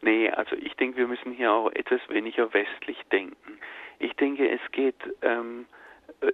Nee, 0.00 0.30
also 0.30 0.56
ich 0.56 0.74
denke, 0.74 0.96
wir 0.96 1.06
müssen 1.06 1.32
hier 1.32 1.52
auch 1.52 1.70
etwas 1.72 2.00
weniger 2.08 2.54
westlich 2.54 2.98
denken. 3.12 3.58
Ich 3.98 4.14
denke, 4.14 4.48
es 4.48 4.60
geht 4.72 4.96
ähm, 5.20 5.66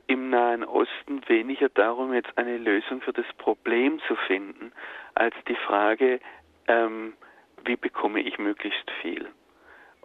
im 0.07 0.31
Nahen 0.31 0.65
Osten 0.65 1.29
weniger 1.29 1.69
darum, 1.69 2.13
jetzt 2.13 2.37
eine 2.39 2.59
Lösung 2.59 3.01
für 3.01 3.13
das 3.13 3.27
Problem 3.39 4.01
zu 4.07 4.15
finden, 4.15 4.73
als 5.15 5.35
die 5.49 5.57
Frage, 5.57 6.21
ähm, 6.69 7.15
wie 7.65 7.77
bekomme 7.77 8.21
ich 8.21 8.39
möglichst 8.39 8.89
viel. 9.03 9.27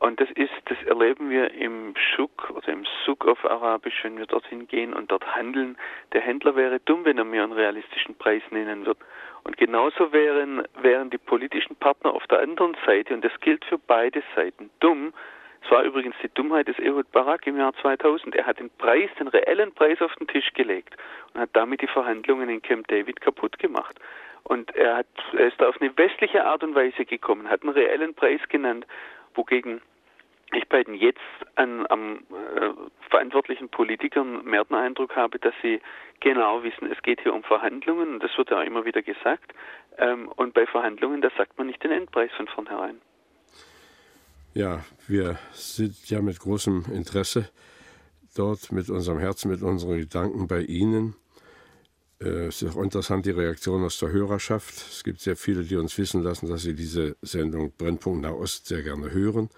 Und 0.01 0.19
das 0.19 0.31
ist, 0.31 0.49
das 0.65 0.81
erleben 0.87 1.29
wir 1.29 1.53
im 1.53 1.93
Schuk 1.95 2.49
oder 2.49 2.69
im 2.69 2.85
Suk 3.05 3.27
auf 3.27 3.45
Arabisch, 3.45 4.03
wenn 4.03 4.17
wir 4.17 4.25
dorthin 4.25 4.67
gehen 4.67 4.95
und 4.95 5.11
dort 5.11 5.35
handeln. 5.35 5.77
Der 6.11 6.21
Händler 6.21 6.55
wäre 6.55 6.79
dumm, 6.79 7.05
wenn 7.05 7.19
er 7.19 7.23
mir 7.23 7.43
einen 7.43 7.51
realistischen 7.51 8.15
Preis 8.15 8.41
nennen 8.49 8.87
wird. 8.87 8.97
Und 9.43 9.57
genauso 9.57 10.11
wären, 10.11 10.63
wären 10.81 11.11
die 11.11 11.19
politischen 11.19 11.75
Partner 11.75 12.15
auf 12.15 12.25
der 12.25 12.39
anderen 12.39 12.75
Seite, 12.83 13.13
und 13.13 13.23
das 13.23 13.39
gilt 13.41 13.63
für 13.65 13.77
beide 13.77 14.23
Seiten, 14.35 14.71
dumm. 14.79 15.13
Es 15.63 15.69
war 15.69 15.83
übrigens 15.83 16.15
die 16.23 16.33
Dummheit 16.33 16.67
des 16.67 16.79
Ehud 16.79 17.11
Barak 17.11 17.45
im 17.45 17.57
Jahr 17.57 17.75
2000. 17.75 18.35
Er 18.35 18.47
hat 18.47 18.57
den 18.57 18.71
Preis, 18.79 19.11
den 19.19 19.27
reellen 19.27 19.71
Preis 19.71 20.01
auf 20.01 20.15
den 20.15 20.27
Tisch 20.27 20.51
gelegt 20.55 20.97
und 21.35 21.41
hat 21.41 21.51
damit 21.53 21.83
die 21.83 21.87
Verhandlungen 21.87 22.49
in 22.49 22.63
Camp 22.63 22.87
David 22.87 23.21
kaputt 23.21 23.59
gemacht. 23.59 23.99
Und 24.45 24.75
er, 24.75 24.97
hat, 24.97 25.07
er 25.33 25.45
ist 25.45 25.61
da 25.61 25.69
auf 25.69 25.79
eine 25.79 25.95
westliche 25.95 26.43
Art 26.43 26.63
und 26.63 26.73
Weise 26.73 27.05
gekommen, 27.05 27.47
hat 27.47 27.61
einen 27.61 27.73
reellen 27.73 28.15
Preis 28.15 28.41
genannt, 28.49 28.87
wogegen 29.35 29.81
ich 30.53 30.67
bei 30.67 30.83
den 30.83 30.95
jetzt 30.95 31.19
an, 31.55 31.85
am 31.89 32.17
äh, 32.29 32.71
verantwortlichen 33.09 33.69
Politikern 33.69 34.43
mehr 34.43 34.65
den 34.65 34.75
Eindruck 34.75 35.15
habe, 35.15 35.39
dass 35.39 35.53
sie 35.61 35.79
genau 36.19 36.63
wissen, 36.63 36.91
es 36.91 37.01
geht 37.03 37.21
hier 37.21 37.33
um 37.33 37.43
Verhandlungen 37.43 38.15
und 38.15 38.23
das 38.23 38.37
wird 38.37 38.49
ja 38.49 38.61
immer 38.61 38.85
wieder 38.85 39.01
gesagt. 39.01 39.53
Ähm, 39.97 40.27
und 40.35 40.53
bei 40.53 40.65
Verhandlungen, 40.65 41.21
da 41.21 41.29
sagt 41.37 41.57
man 41.57 41.67
nicht 41.67 41.83
den 41.83 41.91
Endpreis 41.91 42.31
von 42.35 42.47
vornherein. 42.47 43.01
Ja, 44.53 44.83
wir 45.07 45.37
sind 45.53 46.09
ja 46.09 46.21
mit 46.21 46.39
großem 46.39 46.85
Interesse 46.93 47.49
dort, 48.35 48.71
mit 48.71 48.89
unserem 48.89 49.19
Herzen, 49.19 49.49
mit 49.49 49.61
unseren 49.61 49.97
Gedanken 49.97 50.47
bei 50.47 50.61
Ihnen. 50.61 51.15
Äh, 52.21 52.47
es 52.47 52.61
ist 52.61 52.75
auch 52.75 52.83
interessant, 52.83 53.25
die 53.25 53.31
Reaktion 53.31 53.83
aus 53.83 53.99
der 53.99 54.11
Hörerschaft. 54.11 54.73
Es 54.75 55.03
gibt 55.03 55.19
sehr 55.19 55.35
viele, 55.35 55.63
die 55.63 55.75
uns 55.75 55.97
wissen 55.97 56.23
lassen, 56.23 56.47
dass 56.47 56.61
sie 56.61 56.75
diese 56.75 57.15
Sendung 57.21 57.73
Brennpunkt 57.77 58.21
Nahost 58.21 58.67
sehr 58.67 58.83
gerne 58.83 59.11
hören 59.11 59.49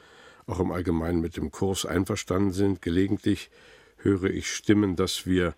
auch 0.48 0.60
im 0.60 0.72
Allgemeinen 0.72 1.22
mit 1.22 1.38
dem 1.38 1.52
Kurs 1.52 1.86
einverstanden 1.86 2.52
sind. 2.52 2.82
Gelegentlich 2.82 3.50
höre 3.98 4.26
ich 4.26 4.48
Stimmen, 4.48 4.96
dass 4.96 5.26
wir 5.26 5.56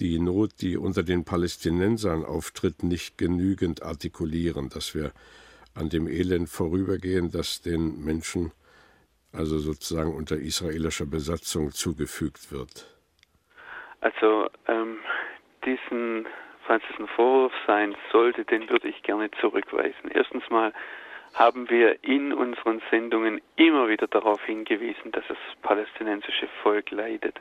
die 0.00 0.18
Not, 0.18 0.60
die 0.60 0.76
unter 0.76 1.02
den 1.02 1.24
Palästinensern 1.24 2.24
auftritt, 2.24 2.82
nicht 2.82 3.16
genügend 3.16 3.82
artikulieren, 3.82 4.68
dass 4.68 4.94
wir 4.94 5.12
an 5.74 5.88
dem 5.88 6.08
Elend 6.08 6.48
vorübergehen, 6.48 7.30
das 7.30 7.62
den 7.62 8.04
Menschen 8.04 8.52
also 9.32 9.58
sozusagen 9.58 10.14
unter 10.14 10.36
israelischer 10.36 11.06
Besatzung 11.06 11.72
zugefügt 11.72 12.52
wird. 12.52 12.86
Also 14.00 14.48
ähm, 14.68 14.98
diesen, 15.64 16.26
falls 16.66 16.82
es 16.92 16.98
ein 16.98 17.08
Vorwurf 17.08 17.52
sein 17.66 17.96
sollte, 18.12 18.44
den 18.44 18.68
würde 18.68 18.88
ich 18.88 19.02
gerne 19.02 19.30
zurückweisen. 19.40 20.10
Erstens 20.10 20.48
mal 20.50 20.72
haben 21.34 21.68
wir 21.68 22.02
in 22.04 22.32
unseren 22.32 22.80
Sendungen 22.90 23.40
immer 23.56 23.88
wieder 23.88 24.06
darauf 24.06 24.42
hingewiesen, 24.44 25.12
dass 25.12 25.24
das 25.28 25.38
palästinensische 25.62 26.48
Volk 26.62 26.90
leidet. 26.90 27.40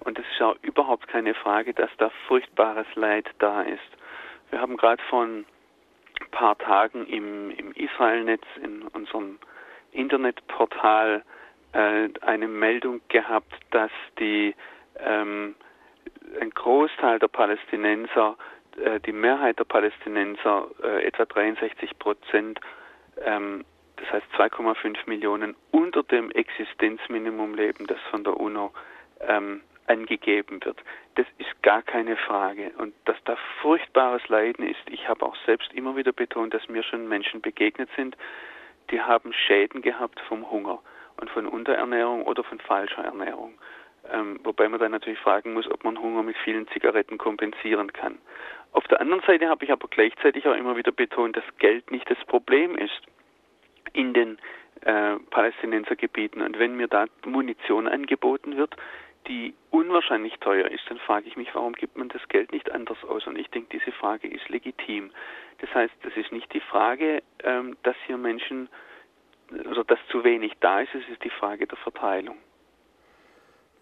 Und 0.00 0.18
es 0.18 0.24
ist 0.32 0.42
auch 0.42 0.56
überhaupt 0.62 1.08
keine 1.08 1.34
Frage, 1.34 1.74
dass 1.74 1.90
da 1.98 2.10
furchtbares 2.28 2.86
Leid 2.94 3.28
da 3.38 3.62
ist. 3.62 3.80
Wir 4.50 4.60
haben 4.60 4.76
gerade 4.76 5.02
vor 5.08 5.24
ein 5.24 5.46
paar 6.30 6.56
Tagen 6.58 7.06
im, 7.06 7.50
im 7.50 7.72
Israelnetz, 7.72 8.44
in 8.62 8.82
unserem 8.82 9.38
Internetportal, 9.92 11.24
äh, 11.72 12.08
eine 12.20 12.48
Meldung 12.48 13.00
gehabt, 13.08 13.52
dass 13.70 13.90
die, 14.18 14.54
ähm, 14.98 15.54
ein 16.40 16.50
Großteil 16.50 17.18
der 17.18 17.28
Palästinenser, 17.28 18.36
äh, 18.78 19.00
die 19.00 19.12
Mehrheit 19.12 19.58
der 19.58 19.64
Palästinenser, 19.64 20.68
äh, 20.82 21.04
etwa 21.04 21.24
63 21.24 21.98
Prozent, 21.98 22.60
ähm, 23.24 23.64
das 23.96 24.10
heißt 24.12 24.26
2,5 24.36 24.96
Millionen 25.06 25.54
unter 25.70 26.02
dem 26.02 26.30
Existenzminimum 26.30 27.54
leben, 27.54 27.86
das 27.86 28.00
von 28.10 28.24
der 28.24 28.38
UNO 28.38 28.72
ähm, 29.20 29.60
angegeben 29.86 30.64
wird. 30.64 30.82
Das 31.16 31.26
ist 31.38 31.62
gar 31.62 31.82
keine 31.82 32.16
Frage. 32.16 32.72
Und 32.78 32.94
dass 33.04 33.16
da 33.24 33.36
furchtbares 33.60 34.26
Leiden 34.28 34.66
ist, 34.66 34.80
ich 34.90 35.08
habe 35.08 35.24
auch 35.24 35.36
selbst 35.46 35.72
immer 35.72 35.96
wieder 35.96 36.12
betont, 36.12 36.54
dass 36.54 36.68
mir 36.68 36.82
schon 36.82 37.08
Menschen 37.08 37.40
begegnet 37.40 37.90
sind, 37.96 38.16
die 38.90 39.00
haben 39.00 39.32
Schäden 39.32 39.82
gehabt 39.82 40.20
vom 40.28 40.50
Hunger 40.50 40.80
und 41.18 41.30
von 41.30 41.46
Unterernährung 41.46 42.24
oder 42.24 42.42
von 42.44 42.58
falscher 42.58 43.04
Ernährung. 43.04 43.54
Ähm, 44.10 44.40
wobei 44.42 44.68
man 44.68 44.80
dann 44.80 44.92
natürlich 44.92 45.20
fragen 45.20 45.52
muss, 45.52 45.70
ob 45.70 45.84
man 45.84 45.98
Hunger 45.98 46.22
mit 46.22 46.36
vielen 46.38 46.66
Zigaretten 46.68 47.18
kompensieren 47.18 47.92
kann. 47.92 48.18
Auf 48.72 48.86
der 48.88 49.00
anderen 49.00 49.22
Seite 49.26 49.48
habe 49.48 49.64
ich 49.64 49.70
aber 49.70 49.88
gleichzeitig 49.88 50.46
auch 50.46 50.54
immer 50.54 50.76
wieder 50.76 50.92
betont, 50.92 51.36
dass 51.36 51.44
Geld 51.58 51.90
nicht 51.90 52.08
das 52.10 52.18
Problem 52.26 52.76
ist 52.76 53.02
in 53.92 54.14
den 54.14 54.38
äh, 54.80 55.16
Palästinensergebieten. 55.30 56.42
Und 56.42 56.58
wenn 56.58 56.76
mir 56.76 56.88
da 56.88 57.04
Munition 57.24 57.86
angeboten 57.86 58.56
wird, 58.56 58.74
die 59.28 59.54
unwahrscheinlich 59.70 60.38
teuer 60.40 60.68
ist, 60.68 60.82
dann 60.88 60.98
frage 60.98 61.28
ich 61.28 61.36
mich, 61.36 61.54
warum 61.54 61.74
gibt 61.74 61.96
man 61.96 62.08
das 62.08 62.26
Geld 62.28 62.50
nicht 62.52 62.72
anders 62.72 62.98
aus? 63.04 63.26
Und 63.26 63.38
ich 63.38 63.48
denke, 63.50 63.78
diese 63.78 63.92
Frage 63.92 64.26
ist 64.28 64.48
legitim. 64.48 65.10
Das 65.58 65.72
heißt, 65.74 65.94
das 66.02 66.16
ist 66.16 66.32
nicht 66.32 66.52
die 66.52 66.60
Frage, 66.60 67.22
ähm, 67.44 67.76
dass 67.82 67.96
hier 68.06 68.16
Menschen 68.16 68.68
oder 69.70 69.84
dass 69.84 69.98
zu 70.08 70.24
wenig 70.24 70.52
da 70.60 70.80
ist, 70.80 70.94
es 70.94 71.08
ist 71.08 71.22
die 71.22 71.30
Frage 71.30 71.66
der 71.66 71.76
Verteilung. 71.78 72.38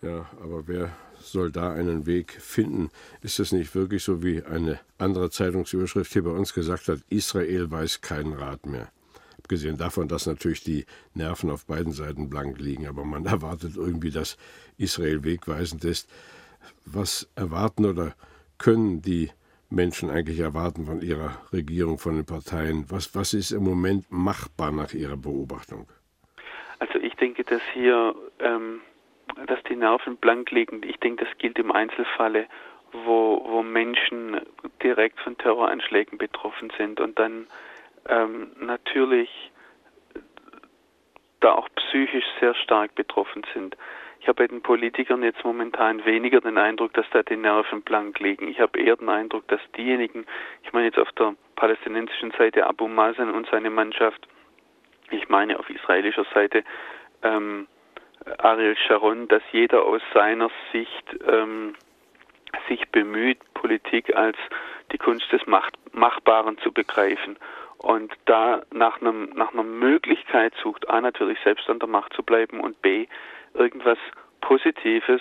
Ja, 0.02 0.26
aber 0.42 0.66
wer 0.66 0.90
soll 1.20 1.50
da 1.50 1.72
einen 1.72 2.06
Weg 2.06 2.32
finden? 2.32 2.90
Ist 3.22 3.40
es 3.40 3.52
nicht 3.52 3.74
wirklich 3.74 4.02
so, 4.02 4.22
wie 4.22 4.42
eine 4.42 4.80
andere 4.98 5.30
Zeitungsüberschrift 5.30 6.12
hier 6.12 6.24
bei 6.24 6.30
uns 6.30 6.52
gesagt 6.54 6.88
hat, 6.88 7.00
Israel 7.08 7.70
weiß 7.70 8.00
keinen 8.00 8.32
Rat 8.32 8.66
mehr? 8.66 8.90
Abgesehen 9.38 9.78
davon, 9.78 10.08
dass 10.08 10.26
natürlich 10.26 10.62
die 10.62 10.86
Nerven 11.14 11.50
auf 11.50 11.66
beiden 11.66 11.92
Seiten 11.92 12.30
blank 12.30 12.58
liegen, 12.58 12.86
aber 12.86 13.04
man 13.04 13.26
erwartet 13.26 13.76
irgendwie, 13.76 14.10
dass 14.10 14.36
Israel 14.78 15.24
wegweisend 15.24 15.84
ist. 15.84 16.08
Was 16.84 17.28
erwarten 17.36 17.86
oder 17.86 18.14
können 18.58 19.02
die 19.02 19.30
Menschen 19.70 20.10
eigentlich 20.10 20.40
erwarten 20.40 20.86
von 20.86 21.00
ihrer 21.00 21.40
Regierung, 21.52 21.98
von 21.98 22.16
den 22.16 22.26
Parteien? 22.26 22.84
Was, 22.88 23.14
was 23.14 23.34
ist 23.34 23.52
im 23.52 23.64
Moment 23.64 24.06
machbar 24.10 24.72
nach 24.72 24.92
Ihrer 24.92 25.16
Beobachtung? 25.16 25.86
Also 26.78 26.98
ich 26.98 27.14
denke, 27.14 27.44
dass 27.44 27.62
hier 27.72 28.14
ähm, 28.40 28.80
dass 29.46 29.62
die 29.64 29.76
Nerven 29.76 30.16
blank 30.16 30.50
liegen. 30.50 30.82
Ich 30.84 30.98
denke, 30.98 31.24
das 31.24 31.38
gilt 31.38 31.58
im 31.58 31.72
Einzelfalle, 31.72 32.46
wo, 32.92 33.44
wo 33.46 33.62
Menschen 33.62 34.40
direkt 34.82 35.20
von 35.20 35.36
Terroranschlägen 35.38 36.18
betroffen 36.18 36.72
sind 36.76 37.00
und 37.00 37.18
dann 37.18 37.46
ähm, 38.08 38.52
natürlich 38.60 39.30
da 41.40 41.52
auch 41.52 41.68
psychisch 41.76 42.24
sehr 42.40 42.54
stark 42.54 42.94
betroffen 42.94 43.42
sind. 43.54 43.76
Ich 44.20 44.28
habe 44.28 44.42
bei 44.42 44.46
den 44.48 44.60
Politikern 44.60 45.22
jetzt 45.22 45.42
momentan 45.44 46.04
weniger 46.04 46.42
den 46.42 46.58
Eindruck, 46.58 46.92
dass 46.92 47.06
da 47.10 47.22
die 47.22 47.36
Nerven 47.36 47.80
blank 47.82 48.20
liegen. 48.20 48.48
Ich 48.48 48.60
habe 48.60 48.78
eher 48.78 48.96
den 48.96 49.08
Eindruck, 49.08 49.48
dass 49.48 49.60
diejenigen, 49.76 50.26
ich 50.62 50.72
meine 50.74 50.86
jetzt 50.86 50.98
auf 50.98 51.10
der 51.12 51.34
palästinensischen 51.56 52.30
Seite 52.32 52.66
Abu 52.66 52.86
Mazen 52.86 53.30
und 53.30 53.48
seine 53.50 53.70
Mannschaft, 53.70 54.28
ich 55.10 55.28
meine 55.30 55.58
auf 55.58 55.70
israelischer 55.70 56.26
Seite 56.34 56.64
ähm, 57.22 57.66
Ariel 58.38 58.76
Sharon, 58.76 59.28
dass 59.28 59.42
jeder 59.52 59.84
aus 59.84 60.02
seiner 60.12 60.50
Sicht 60.72 61.16
ähm, 61.26 61.74
sich 62.68 62.88
bemüht, 62.90 63.38
Politik 63.54 64.14
als 64.14 64.36
die 64.92 64.98
Kunst 64.98 65.30
des 65.32 65.46
Macht 65.46 65.74
Machbaren 65.92 66.58
zu 66.58 66.72
begreifen 66.72 67.36
und 67.78 68.12
da 68.26 68.62
nach, 68.72 69.00
einem, 69.00 69.30
nach 69.30 69.52
einer 69.52 69.62
Möglichkeit 69.62 70.52
sucht, 70.62 70.88
A 70.88 71.00
natürlich 71.00 71.38
selbst 71.42 71.68
an 71.68 71.78
der 71.78 71.88
Macht 71.88 72.12
zu 72.12 72.22
bleiben 72.22 72.60
und 72.60 72.80
B 72.82 73.06
irgendwas 73.54 73.98
Positives 74.40 75.20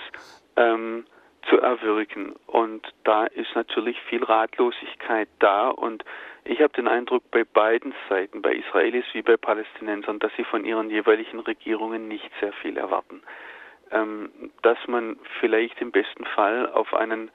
ähm, 0.55 1.05
zu 1.49 1.59
erwirken. 1.59 2.35
Und 2.47 2.87
da 3.03 3.25
ist 3.25 3.55
natürlich 3.55 3.99
viel 4.01 4.23
Ratlosigkeit 4.23 5.29
da 5.39 5.69
und 5.69 6.03
ich 6.49 6.61
habe 6.61 6.73
den 6.73 6.87
Eindruck 6.87 7.29
bei 7.29 7.43
beiden 7.43 7.93
Seiten, 8.09 8.41
bei 8.41 8.55
Israelis 8.55 9.05
wie 9.13 9.21
bei 9.21 9.37
Palästinensern, 9.37 10.17
dass 10.17 10.31
sie 10.35 10.43
von 10.43 10.65
ihren 10.65 10.89
jeweiligen 10.89 11.39
Regierungen 11.39 12.07
nicht 12.07 12.29
sehr 12.39 12.53
viel 12.53 12.75
erwarten. 12.75 13.21
Ähm, 13.91 14.31
dass 14.63 14.79
man 14.87 15.19
vielleicht 15.39 15.79
im 15.79 15.91
besten 15.91 16.25
Fall 16.25 16.71
auf 16.71 16.93
einen 16.95 17.29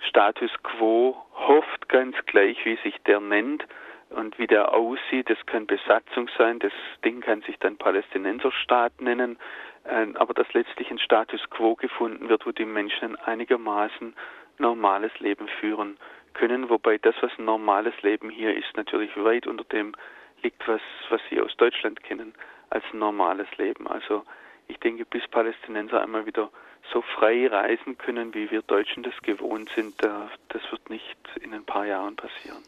Status 0.00 0.50
quo 0.64 1.16
hofft, 1.34 1.88
ganz 1.88 2.16
gleich 2.26 2.64
wie 2.64 2.76
sich 2.82 2.96
der 3.06 3.20
nennt 3.20 3.64
und 4.10 4.36
wie 4.36 4.48
der 4.48 4.74
aussieht. 4.74 5.30
Das 5.30 5.38
kann 5.46 5.66
Besatzung 5.66 6.28
sein, 6.36 6.58
das 6.58 6.72
Ding 7.04 7.20
kann 7.20 7.42
sich 7.42 7.58
dann 7.60 7.76
Palästinenserstaat 7.76 9.00
nennen, 9.00 9.38
äh, 9.84 10.08
aber 10.14 10.34
dass 10.34 10.52
letztlich 10.54 10.90
ein 10.90 10.98
Status 10.98 11.40
quo 11.50 11.76
gefunden 11.76 12.28
wird, 12.28 12.44
wo 12.44 12.50
die 12.50 12.64
Menschen 12.64 13.14
einigermaßen 13.14 14.16
normales 14.58 15.16
Leben 15.20 15.46
führen 15.60 15.98
können, 16.38 16.68
wobei 16.68 16.98
das, 16.98 17.14
was 17.20 17.32
ein 17.38 17.44
normales 17.44 17.94
Leben 18.02 18.30
hier 18.30 18.56
ist, 18.56 18.76
natürlich 18.76 19.10
weit 19.16 19.46
unter 19.46 19.64
dem 19.64 19.94
liegt, 20.42 20.66
was, 20.68 20.80
was 21.08 21.20
Sie 21.30 21.40
aus 21.40 21.56
Deutschland 21.56 22.02
kennen, 22.02 22.34
als 22.70 22.84
ein 22.92 22.98
normales 22.98 23.48
Leben. 23.56 23.86
Also 23.86 24.22
ich 24.68 24.78
denke, 24.78 25.04
bis 25.04 25.26
Palästinenser 25.28 26.02
einmal 26.02 26.26
wieder 26.26 26.50
so 26.92 27.02
frei 27.02 27.48
reisen 27.48 27.98
können, 27.98 28.34
wie 28.34 28.50
wir 28.50 28.62
Deutschen 28.62 29.02
das 29.02 29.14
gewohnt 29.22 29.70
sind, 29.74 29.94
das 30.02 30.62
wird 30.70 30.90
nicht 30.90 31.16
in 31.40 31.52
ein 31.54 31.64
paar 31.64 31.86
Jahren 31.86 32.16
passieren. 32.16 32.62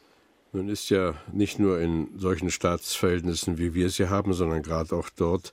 Nun 0.52 0.68
ist 0.68 0.88
ja 0.88 1.14
nicht 1.32 1.58
nur 1.58 1.78
in 1.78 2.18
solchen 2.18 2.50
Staatsverhältnissen, 2.50 3.58
wie 3.58 3.74
wir 3.74 3.90
sie 3.90 4.08
haben, 4.08 4.32
sondern 4.32 4.62
gerade 4.62 4.94
auch 4.94 5.10
dort 5.10 5.52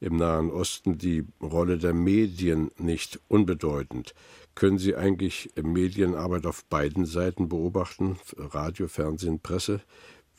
im 0.00 0.16
Nahen 0.16 0.50
Osten 0.50 0.98
die 0.98 1.24
Rolle 1.42 1.78
der 1.78 1.94
Medien 1.94 2.70
nicht 2.78 3.20
unbedeutend. 3.28 4.14
Können 4.54 4.78
Sie 4.78 4.96
eigentlich 4.96 5.50
Medienarbeit 5.60 6.46
auf 6.46 6.64
beiden 6.70 7.04
Seiten 7.04 7.48
beobachten, 7.48 8.18
Radio, 8.38 8.88
Fernsehen, 8.88 9.40
Presse? 9.42 9.80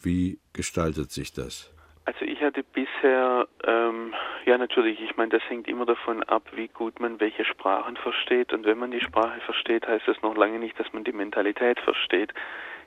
Wie 0.02 0.40
gestaltet 0.54 1.12
sich 1.12 1.34
das? 1.34 1.72
Also 2.06 2.24
ich 2.24 2.42
hatte 2.42 2.64
bisher, 2.64 3.48
ähm, 3.66 4.14
ja 4.46 4.58
natürlich, 4.58 5.02
ich 5.02 5.18
meine, 5.18 5.30
das 5.30 5.42
hängt 5.50 5.68
immer 5.68 5.86
davon 5.86 6.24
ab, 6.24 6.44
wie 6.56 6.70
gut 6.70 7.00
man 7.00 7.20
welche 7.20 7.44
Sprachen 7.44 7.98
versteht. 7.98 8.54
Und 8.54 8.66
wenn 8.66 8.78
man 8.78 8.92
die 8.92 9.02
Sprache 9.02 9.42
versteht, 9.42 9.86
heißt 9.86 10.08
das 10.08 10.22
noch 10.22 10.36
lange 10.36 10.58
nicht, 10.58 10.80
dass 10.80 10.92
man 10.94 11.04
die 11.04 11.12
Mentalität 11.12 11.80
versteht. 11.82 12.34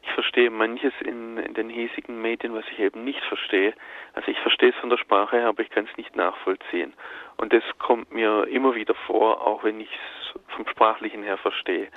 Ich 0.02 0.10
verstehe 0.12 0.50
manches 0.50 0.92
in, 1.04 1.36
in 1.36 1.54
den 1.54 1.68
hiesigen 1.68 2.20
Medien, 2.22 2.54
was 2.54 2.64
ich 2.72 2.78
eben 2.78 3.04
nicht 3.04 3.22
verstehe. 3.24 3.74
Also 4.14 4.30
ich 4.30 4.38
verstehe 4.40 4.70
es 4.70 4.76
von 4.76 4.90
der 4.90 4.96
Sprache 4.96 5.36
her, 5.36 5.48
aber 5.48 5.62
ich 5.62 5.70
kann 5.70 5.86
es 5.90 5.96
nicht 5.96 6.16
nachvollziehen. 6.16 6.94
Und 7.36 7.52
das 7.52 7.62
kommt 7.78 8.12
mir 8.12 8.46
immer 8.48 8.74
wieder 8.74 8.94
vor, 9.06 9.46
auch 9.46 9.64
wenn 9.64 9.80
ich 9.80 9.90
es 9.90 10.40
vom 10.54 10.66
Sprachlichen 10.66 11.22
her 11.22 11.36
verstehe. 11.38 11.88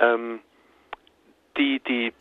Ähm, 0.00 0.40
die, 1.56 1.80
die, 1.80 2.12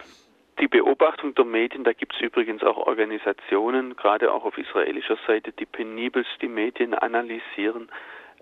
die 0.60 0.68
Beobachtung 0.68 1.34
der 1.36 1.46
Medien, 1.46 1.84
da 1.84 1.94
gibt 1.94 2.14
es 2.14 2.22
übrigens 2.22 2.64
auch 2.64 2.78
Organisationen, 2.78 3.96
gerade 3.96 4.32
auch 4.32 4.46
auf 4.46 4.58
israelischer 4.58 5.18
Seite, 5.26 5.52
die 5.52 5.66
penibelst 5.66 6.42
die 6.42 6.48
Medien 6.48 6.94
analysieren. 6.94 7.90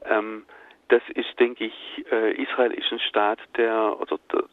Ähm, 0.06 0.46
das 0.90 1.02
ist, 1.16 1.40
denke 1.40 1.66
ich, 1.66 2.06
äh, 2.12 2.34
Israel 2.34 2.74
ist 2.74 2.92
ein 2.92 3.00
Staat, 3.00 3.40
der 3.56 3.98
oder 4.00 4.20
der, 4.32 4.44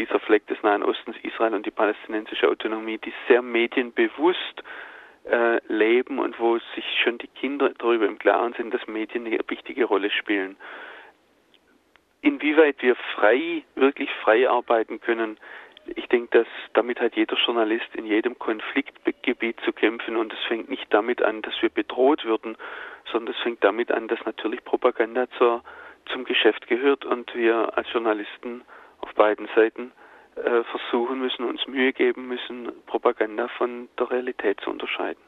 dieser 0.00 0.18
Fleck 0.20 0.46
des 0.46 0.62
Nahen 0.62 0.82
Ostens, 0.82 1.16
Israel 1.22 1.54
und 1.54 1.66
die 1.66 1.70
palästinensische 1.70 2.48
Autonomie, 2.48 2.98
die 2.98 3.12
sehr 3.28 3.42
medienbewusst 3.42 4.62
äh, 5.24 5.60
leben 5.68 6.18
und 6.18 6.40
wo 6.40 6.58
sich 6.74 6.84
schon 7.04 7.18
die 7.18 7.28
Kinder 7.28 7.70
darüber 7.78 8.06
im 8.06 8.18
Klaren 8.18 8.54
sind, 8.54 8.72
dass 8.72 8.86
Medien 8.86 9.26
eine 9.26 9.38
wichtige 9.48 9.84
Rolle 9.84 10.10
spielen. 10.10 10.56
Inwieweit 12.22 12.80
wir 12.80 12.96
frei, 13.14 13.62
wirklich 13.74 14.10
frei 14.22 14.48
arbeiten 14.48 15.00
können, 15.00 15.38
ich 15.96 16.06
denke, 16.08 16.38
dass 16.38 16.46
damit 16.74 17.00
hat 17.00 17.16
jeder 17.16 17.36
Journalist 17.36 17.94
in 17.94 18.06
jedem 18.06 18.38
Konfliktgebiet 18.38 19.60
zu 19.64 19.72
kämpfen 19.72 20.16
und 20.16 20.32
es 20.32 20.38
fängt 20.46 20.68
nicht 20.68 20.86
damit 20.90 21.22
an, 21.22 21.42
dass 21.42 21.54
wir 21.60 21.70
bedroht 21.70 22.24
würden, 22.24 22.56
sondern 23.10 23.34
es 23.34 23.40
fängt 23.42 23.64
damit 23.64 23.90
an, 23.90 24.08
dass 24.08 24.24
natürlich 24.24 24.62
Propaganda 24.64 25.26
zur, 25.38 25.62
zum 26.12 26.24
Geschäft 26.24 26.68
gehört 26.68 27.04
und 27.04 27.34
wir 27.34 27.76
als 27.76 27.90
Journalisten 27.92 28.62
auf 29.00 29.12
beiden 29.14 29.48
Seiten 29.54 29.92
äh, 30.36 30.62
versuchen 30.64 31.20
müssen, 31.20 31.44
uns 31.44 31.66
Mühe 31.66 31.92
geben 31.92 32.28
müssen, 32.28 32.72
Propaganda 32.86 33.48
von 33.58 33.88
der 33.98 34.10
Realität 34.10 34.60
zu 34.60 34.70
unterscheiden. 34.70 35.20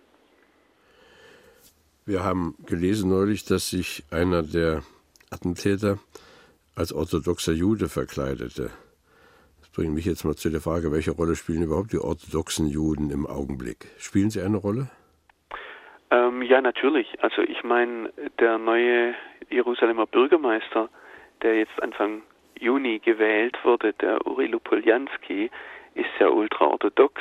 Wir 2.04 2.24
haben 2.24 2.56
gelesen 2.66 3.10
neulich, 3.10 3.44
dass 3.44 3.70
sich 3.70 4.04
einer 4.10 4.42
der 4.42 4.82
Attentäter 5.30 5.98
als 6.74 6.92
orthodoxer 6.92 7.52
Jude 7.52 7.88
verkleidete. 7.88 8.70
Das 9.60 9.68
bringt 9.70 9.94
mich 9.94 10.06
jetzt 10.06 10.24
mal 10.24 10.34
zu 10.34 10.50
der 10.50 10.60
Frage, 10.60 10.90
welche 10.92 11.12
Rolle 11.12 11.36
spielen 11.36 11.62
überhaupt 11.62 11.92
die 11.92 11.98
orthodoxen 11.98 12.66
Juden 12.66 13.10
im 13.10 13.26
Augenblick? 13.26 13.86
Spielen 13.98 14.30
sie 14.30 14.42
eine 14.42 14.56
Rolle? 14.56 14.90
Ähm, 16.10 16.42
ja, 16.42 16.60
natürlich. 16.60 17.22
Also 17.22 17.42
ich 17.42 17.62
meine, 17.62 18.12
der 18.38 18.58
neue 18.58 19.14
Jerusalemer 19.48 20.06
Bürgermeister, 20.06 20.88
der 21.42 21.58
jetzt 21.58 21.82
Anfang 21.82 22.22
Juni 22.58 22.98
gewählt 22.98 23.58
wurde, 23.64 23.92
der 23.94 24.26
Uri 24.26 24.46
Lupoljanski, 24.46 25.50
ist 25.94 26.10
ja 26.18 26.28
ultraorthodox 26.28 27.20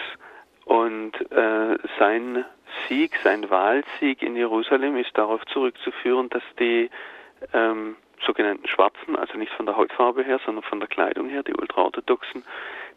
und 0.66 1.14
äh, 1.32 1.78
sein 2.00 2.46
Sieg, 2.88 3.18
sein 3.24 3.50
Wahlsieg 3.50 4.22
in 4.22 4.36
Jerusalem 4.36 4.96
ist 4.96 5.18
darauf 5.18 5.46
zurückzuführen, 5.48 6.30
dass 6.30 6.44
die 6.60 6.90
ähm, 7.54 7.96
sogenannten 8.26 8.68
Schwarzen, 8.68 9.16
also 9.16 9.38
nicht 9.38 9.52
von 9.54 9.66
der 9.66 9.76
Hautfarbe 9.76 10.24
her, 10.24 10.40
sondern 10.46 10.64
von 10.64 10.80
der 10.80 10.88
Kleidung 10.88 11.28
her, 11.30 11.44
die 11.44 11.54
Ultraorthodoxen, 11.54 12.44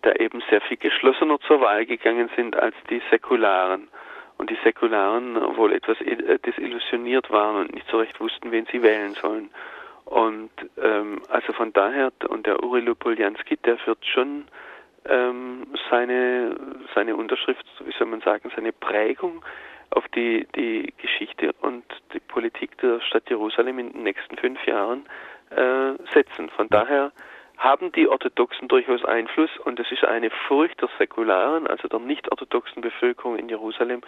da 0.02 0.12
eben 0.12 0.42
sehr 0.50 0.60
viel 0.60 0.76
geschlossener 0.76 1.40
zur 1.40 1.60
Wahl 1.60 1.86
gegangen 1.86 2.30
sind 2.36 2.56
als 2.56 2.74
die 2.90 3.02
Säkularen. 3.10 3.88
Und 4.36 4.50
die 4.50 4.58
Säkularen 4.64 5.56
wohl 5.56 5.72
etwas 5.72 6.00
äh, 6.00 6.38
desillusioniert 6.38 7.30
waren 7.30 7.56
und 7.56 7.74
nicht 7.74 7.88
so 7.88 7.98
recht 7.98 8.20
wussten, 8.20 8.52
wen 8.52 8.66
sie 8.70 8.82
wählen 8.82 9.14
sollen. 9.14 9.50
Und 10.04 10.50
ähm, 10.76 11.22
also 11.28 11.52
von 11.52 11.72
daher, 11.72 12.12
und 12.28 12.46
der 12.46 12.62
Uri 12.62 12.80
Lupoljanski, 12.80 13.56
der 13.58 13.78
wird 13.86 14.04
schon 14.04 14.44
ähm, 15.06 15.66
seine, 15.90 16.56
seine 16.94 17.16
Unterschrift, 17.16 17.64
wie 17.84 17.92
soll 17.98 18.08
man 18.08 18.20
sagen, 18.20 18.50
seine 18.54 18.72
Prägung 18.72 19.44
auf 19.90 20.06
die, 20.08 20.46
die 20.56 20.92
Geschichte 20.98 21.52
und 21.60 21.84
die 22.12 22.20
Politik 22.20 22.76
der 22.78 23.00
Stadt 23.00 23.28
Jerusalem 23.30 23.78
in 23.78 23.92
den 23.92 24.02
nächsten 24.02 24.36
fünf 24.36 24.64
Jahren 24.66 25.06
äh, 25.50 25.92
setzen. 26.12 26.50
Von 26.50 26.68
daher 26.68 27.12
haben 27.56 27.92
die 27.92 28.08
Orthodoxen 28.08 28.68
durchaus 28.68 29.04
Einfluss 29.04 29.50
und 29.64 29.78
es 29.78 29.90
ist 29.92 30.04
eine 30.04 30.30
Furcht 30.30 30.80
der 30.80 30.88
säkularen, 30.98 31.66
also 31.66 31.88
der 31.88 32.00
nicht-orthodoxen 32.00 32.82
Bevölkerung 32.82 33.36
in 33.36 33.48
Jerusalem, 33.48 34.02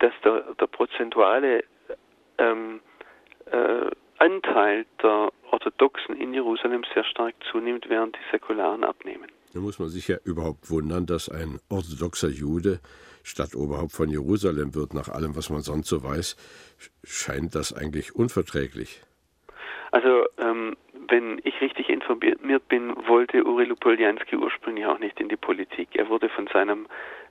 dass 0.00 0.12
der, 0.22 0.42
der 0.60 0.66
prozentuale 0.66 1.64
ähm, 2.38 2.80
äh, 3.46 3.90
Anteil 4.24 4.86
der 5.02 5.30
Orthodoxen 5.50 6.16
in 6.16 6.32
Jerusalem 6.32 6.82
sehr 6.94 7.04
stark 7.04 7.34
zunimmt, 7.50 7.90
während 7.90 8.16
die 8.16 8.30
Säkularen 8.32 8.82
abnehmen. 8.82 9.30
Da 9.52 9.60
muss 9.60 9.78
man 9.78 9.88
sich 9.88 10.08
ja 10.08 10.16
überhaupt 10.24 10.70
wundern, 10.70 11.04
dass 11.04 11.28
ein 11.28 11.60
orthodoxer 11.68 12.28
Jude 12.28 12.80
Stadtoberhaupt 13.22 13.92
von 13.92 14.08
Jerusalem 14.08 14.74
wird. 14.74 14.94
Nach 14.94 15.08
allem, 15.08 15.36
was 15.36 15.50
man 15.50 15.60
sonst 15.60 15.88
so 15.88 16.02
weiß, 16.02 16.36
scheint 17.04 17.54
das 17.54 17.72
eigentlich 17.72 18.16
unverträglich. 18.16 19.02
Also, 19.92 20.24
ähm, 20.38 20.76
wenn 21.08 21.40
ich 21.44 21.60
richtig 21.60 21.88
informiert 21.90 22.66
bin, 22.68 22.94
wollte 23.06 23.44
Uri 23.44 23.64
Lupoljanski 23.64 24.36
ursprünglich 24.36 24.86
auch 24.86 24.98
nicht 24.98 25.20
in 25.20 25.28
die 25.28 25.36
Politik. 25.36 25.90
Er 25.92 26.08
wurde 26.08 26.30
von 26.30 26.48
seinem 26.52 26.86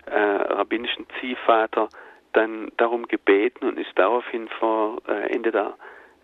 äh, 0.06 0.18
rabbinischen 0.18 1.08
Ziehvater 1.20 1.90
dann 2.34 2.72
darum 2.78 3.08
gebeten 3.08 3.66
und 3.66 3.80
ist 3.80 3.92
daraufhin 3.96 4.48
vor 4.60 5.02
äh, 5.08 5.34
Ende 5.34 5.52
der 5.52 5.76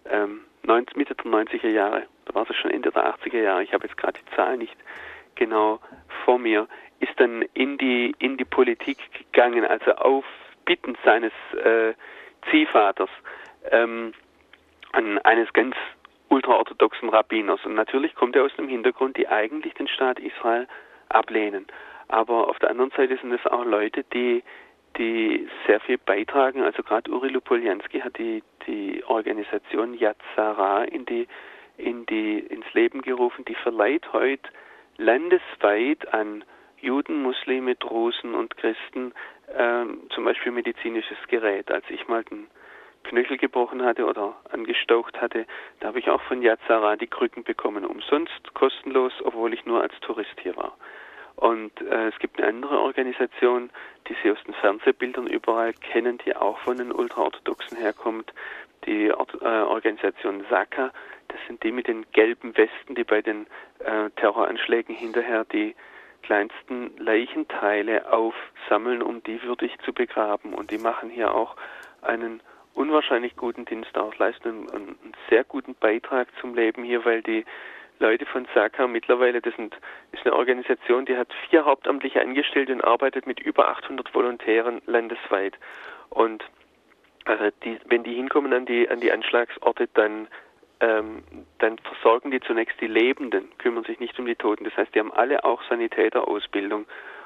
ähm, 0.05 0.41
90, 0.63 0.95
Mitte 0.95 1.15
der 1.15 1.25
90er 1.25 1.69
Jahre, 1.69 2.03
da 2.25 2.35
war 2.35 2.49
es 2.49 2.55
schon 2.55 2.71
Ende 2.71 2.91
der 2.91 3.15
80er 3.15 3.41
Jahre, 3.41 3.63
ich 3.63 3.73
habe 3.73 3.87
jetzt 3.87 3.97
gerade 3.97 4.19
die 4.19 4.35
Zahl 4.35 4.57
nicht 4.57 4.75
genau 5.35 5.79
vor 6.25 6.37
mir, 6.37 6.67
ist 6.99 7.17
dann 7.17 7.43
in 7.53 7.77
die, 7.77 8.13
in 8.19 8.37
die 8.37 8.45
Politik 8.45 8.97
gegangen, 9.13 9.65
also 9.65 9.93
auf 9.93 10.25
Bitten 10.65 10.97
seines 11.03 11.31
äh, 11.63 11.93
Ziehvaters. 12.49 13.09
Ähm, 13.71 14.13
eines 14.91 15.53
ganz 15.53 15.75
ultraorthodoxen 16.29 17.09
Rabbiners. 17.09 17.63
Und 17.65 17.75
natürlich 17.75 18.15
kommt 18.15 18.35
er 18.35 18.43
aus 18.43 18.55
dem 18.57 18.67
Hintergrund, 18.67 19.17
die 19.17 19.27
eigentlich 19.27 19.73
den 19.75 19.87
Staat 19.87 20.19
Israel 20.19 20.67
ablehnen. 21.09 21.67
Aber 22.07 22.47
auf 22.47 22.59
der 22.59 22.71
anderen 22.71 22.91
Seite 22.91 23.17
sind 23.17 23.31
es 23.31 23.45
auch 23.45 23.65
Leute, 23.65 24.03
die, 24.13 24.43
die 24.99 25.47
sehr 25.65 25.79
viel 25.79 25.97
beitragen. 25.97 26.61
Also 26.61 26.83
gerade 26.83 27.09
Uri 27.09 27.29
Lupoljanski 27.29 28.01
hat 28.01 28.17
die, 28.17 28.43
die 28.67 29.03
Organisation 29.07 29.93
Yad 29.95 30.17
Sarah 30.35 30.83
in 30.83 31.05
die, 31.05 31.27
in 31.77 32.05
die, 32.05 32.39
ins 32.39 32.71
Leben 32.73 33.01
gerufen. 33.01 33.45
Die 33.45 33.55
verleiht 33.55 34.11
heute 34.13 34.49
landesweit 34.97 36.13
an 36.13 36.43
Juden, 36.81 37.23
Muslime, 37.23 37.75
Drusen 37.75 38.35
und 38.35 38.57
Christen 38.57 39.13
ähm, 39.57 40.01
zum 40.13 40.25
Beispiel 40.25 40.51
medizinisches 40.51 41.17
Gerät. 41.27 41.71
Als 41.71 41.85
ich 41.89 42.07
mal 42.07 42.23
den 42.25 42.47
Knöchel 43.03 43.37
gebrochen 43.37 43.83
hatte 43.83 44.05
oder 44.05 44.35
angestaucht 44.51 45.19
hatte, 45.21 45.45
da 45.79 45.87
habe 45.87 45.99
ich 45.99 46.09
auch 46.09 46.21
von 46.23 46.41
Yad 46.41 46.59
Sarah 46.67 46.97
die 46.97 47.07
Krücken 47.07 47.43
bekommen, 47.45 47.85
umsonst, 47.85 48.53
kostenlos, 48.53 49.13
obwohl 49.23 49.53
ich 49.53 49.65
nur 49.65 49.81
als 49.81 49.97
Tourist 50.01 50.35
hier 50.41 50.57
war. 50.57 50.77
Und 51.39 51.71
äh, 51.81 52.09
es 52.09 52.19
gibt 52.19 52.37
eine 52.37 52.49
andere 52.49 52.81
Organisation, 52.81 53.69
die 54.09 54.15
Sie 54.21 54.29
aus 54.29 54.43
den 54.43 54.53
Fernsehbildern 54.55 55.25
überall 55.25 55.71
kennen, 55.71 56.17
die 56.25 56.35
auch 56.35 56.59
von 56.59 56.75
den 56.75 56.91
Ultraorthodoxen 56.91 57.77
herkommt, 57.77 58.33
die 58.85 59.13
Ort, 59.13 59.41
äh, 59.41 59.45
Organisation 59.45 60.43
Saka. 60.49 60.91
Das 61.29 61.39
sind 61.47 61.63
die 61.63 61.71
mit 61.71 61.87
den 61.87 62.05
gelben 62.11 62.57
Westen, 62.57 62.93
die 62.93 63.05
bei 63.05 63.21
den 63.21 63.47
äh, 63.79 64.09
Terroranschlägen 64.17 64.93
hinterher 64.93 65.45
die 65.45 65.75
kleinsten 66.23 66.91
Leichenteile 66.97 68.11
aufsammeln, 68.11 69.01
um 69.01 69.23
die 69.23 69.41
würdig 69.41 69.77
zu 69.85 69.93
begraben. 69.93 70.53
Und 70.53 70.71
die 70.71 70.77
machen 70.77 71.09
hier 71.09 71.33
auch 71.33 71.55
einen 72.01 72.41
unwahrscheinlich 72.73 73.37
guten 73.37 73.63
Dienst 73.63 73.97
aus, 73.97 74.17
leisten 74.17 74.49
einen, 74.49 74.69
einen 74.73 75.13
sehr 75.29 75.45
guten 75.45 75.73
Beitrag 75.75 76.27
zum 76.41 76.53
Leben 76.53 76.83
hier, 76.83 77.05
weil 77.05 77.21
die 77.21 77.45
Leute 77.99 78.25
von 78.25 78.47
SACA 78.53 78.87
mittlerweile, 78.87 79.41
das 79.41 79.53
sind, 79.55 79.75
ist 80.13 80.25
eine 80.25 80.35
Organisation, 80.35 81.05
die 81.05 81.17
hat 81.17 81.27
vier 81.49 81.65
hauptamtliche 81.65 82.21
Angestellte 82.21 82.71
und 82.71 82.81
arbeitet 82.81 83.27
mit 83.27 83.39
über 83.39 83.67
800 83.69 84.13
Volontären 84.13 84.81
landesweit. 84.85 85.55
Und 86.09 86.43
also 87.25 87.49
die, 87.63 87.77
wenn 87.85 88.03
die 88.03 88.15
hinkommen 88.15 88.53
an 88.53 88.65
die, 88.65 88.89
an 88.89 89.01
die 89.01 89.11
Anschlagsorte, 89.11 89.89
dann, 89.93 90.27
ähm, 90.79 91.23
dann 91.59 91.77
versorgen 91.79 92.31
die 92.31 92.39
zunächst 92.39 92.79
die 92.79 92.87
Lebenden, 92.87 93.49
kümmern 93.57 93.83
sich 93.83 93.99
nicht 93.99 94.17
um 94.17 94.25
die 94.25 94.35
Toten. 94.35 94.63
Das 94.63 94.75
heißt, 94.77 94.95
die 94.95 94.99
haben 94.99 95.13
alle 95.13 95.43
auch 95.43 95.61
Sanitäterausbildung 95.69 96.85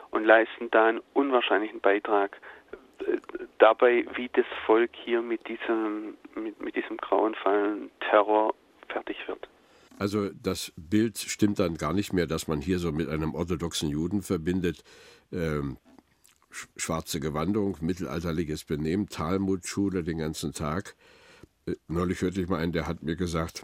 und 0.10 0.26
leisten 0.26 0.72
da 0.72 0.88
einen 0.88 1.02
unwahrscheinlichen 1.14 1.82
Beitrag 1.82 2.38
äh, 3.00 3.18
dabei, 3.60 4.06
wie 4.16 4.30
das 4.30 4.46
Volk 4.66 4.92
hier 4.94 5.22
mit 5.22 5.48
diesem, 5.48 6.18
mit, 6.36 6.60
mit 6.60 6.76
diesem 6.76 6.98
grauenvollen 6.98 7.92
Terror 8.00 8.56
fertig 8.90 9.18
wird. 9.28 9.48
Also 10.00 10.30
das 10.30 10.74
Bild 10.76 11.18
stimmt 11.18 11.60
dann 11.60 11.76
gar 11.76 11.94
nicht 11.94 12.14
mehr, 12.14 12.28
dass 12.28 12.48
man 12.48 12.62
hier 12.62 12.80
so 12.80 12.92
mit 12.92 13.10
einem 13.10 13.36
orthodoxen 13.36 13.90
Juden 13.90 14.22
verbindet. 14.22 14.84
Ähm, 15.32 15.78
schwarze 16.76 17.20
Gewandung, 17.20 17.78
mittelalterliches 17.82 18.64
Benehmen, 18.64 19.08
Talmudschule 19.08 20.04
den 20.04 20.20
ganzen 20.20 20.54
Tag. 20.54 20.96
Äh, 21.66 21.76
neulich 21.88 22.22
hörte 22.22 22.42
ich 22.42 22.48
mal 22.48 22.60
einen, 22.60 22.74
der 22.74 22.88
hat 22.88 23.04
mir 23.04 23.16
gesagt, 23.16 23.64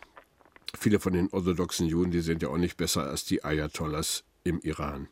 viele 0.77 0.99
von 0.99 1.13
den 1.13 1.29
orthodoxen 1.31 1.87
Juden, 1.87 2.11
die 2.11 2.21
sind 2.21 2.41
ja 2.41 2.49
auch 2.49 2.57
nicht 2.57 2.77
besser 2.77 3.03
als 3.03 3.25
die 3.25 3.43
Ayatollahs 3.43 4.23
im 4.43 4.59
Iran. 4.61 5.07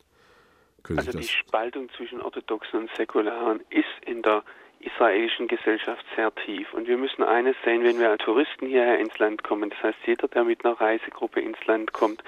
Können 0.84 1.00
also 1.00 1.18
die 1.18 1.28
Spaltung 1.28 1.90
zwischen 1.98 2.22
Orthodoxen 2.22 2.82
und 2.82 2.90
Säkularen 2.96 3.60
ist 3.70 4.06
in 4.06 4.22
der 4.22 4.44
israelischen 4.80 5.48
Gesellschaft 5.48 6.06
sehr 6.16 6.34
tief. 6.36 6.74
Und 6.74 6.88
wir 6.88 6.98
müssen 6.98 7.24
eines 7.24 7.56
sehen, 7.64 7.84
wenn 7.84 8.00
wir 8.00 8.10
als 8.10 8.24
Touristen 8.24 8.68
hierher 8.68 9.00
ins 9.00 9.18
Land 9.20 9.44
kommen, 9.44 9.70
das 9.70 9.82
heißt, 9.82 10.00
jeder, 10.06 10.28
der 10.28 10.44
mit 10.44 10.64
einer 10.64 10.80
Reisegruppe 10.80 11.42
ins 11.42 11.64
Land 11.66 11.94
kommt, 11.94 12.24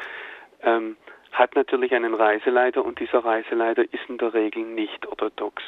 ähm, 0.62 0.98
hat 1.32 1.56
natürlich 1.56 1.94
einen 1.94 2.14
Reiseleiter 2.14 2.84
und 2.84 3.00
dieser 3.00 3.20
Reiseleiter 3.20 3.84
ist 3.84 4.10
in 4.10 4.18
der 4.18 4.34
Regel 4.34 4.64
nicht 4.64 5.06
orthodox. 5.08 5.64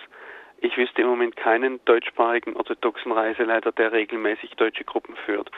Ich 0.59 0.77
wüsste 0.77 1.01
im 1.01 1.07
Moment 1.07 1.35
keinen 1.35 1.83
deutschsprachigen 1.85 2.55
orthodoxen 2.55 3.11
Reiseleiter, 3.11 3.71
der 3.71 3.91
regelmäßig 3.91 4.51
deutsche 4.55 4.83
Gruppen 4.83 5.15
führt. 5.25 5.49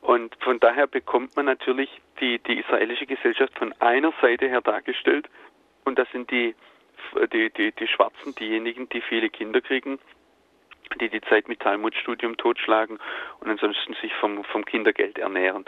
Und 0.00 0.34
von 0.40 0.60
daher 0.60 0.86
bekommt 0.86 1.36
man 1.36 1.46
natürlich 1.46 1.90
die, 2.20 2.38
die 2.38 2.58
israelische 2.58 3.06
Gesellschaft 3.06 3.58
von 3.58 3.72
einer 3.80 4.12
Seite 4.20 4.48
her 4.48 4.60
dargestellt. 4.60 5.28
Und 5.84 5.98
das 5.98 6.10
sind 6.10 6.30
die, 6.30 6.54
die, 7.32 7.50
die, 7.50 7.72
die 7.72 7.86
Schwarzen, 7.86 8.34
diejenigen, 8.34 8.88
die 8.88 9.00
viele 9.02 9.28
Kinder 9.28 9.60
kriegen, 9.60 9.98
die 10.98 11.08
die 11.08 11.20
Zeit 11.22 11.48
mit 11.48 11.60
Talmudstudium 11.60 12.36
totschlagen 12.36 12.98
und 13.40 13.48
ansonsten 13.48 13.94
sich 13.94 14.12
vom, 14.14 14.44
vom 14.44 14.64
Kindergeld 14.64 15.18
ernähren. 15.18 15.64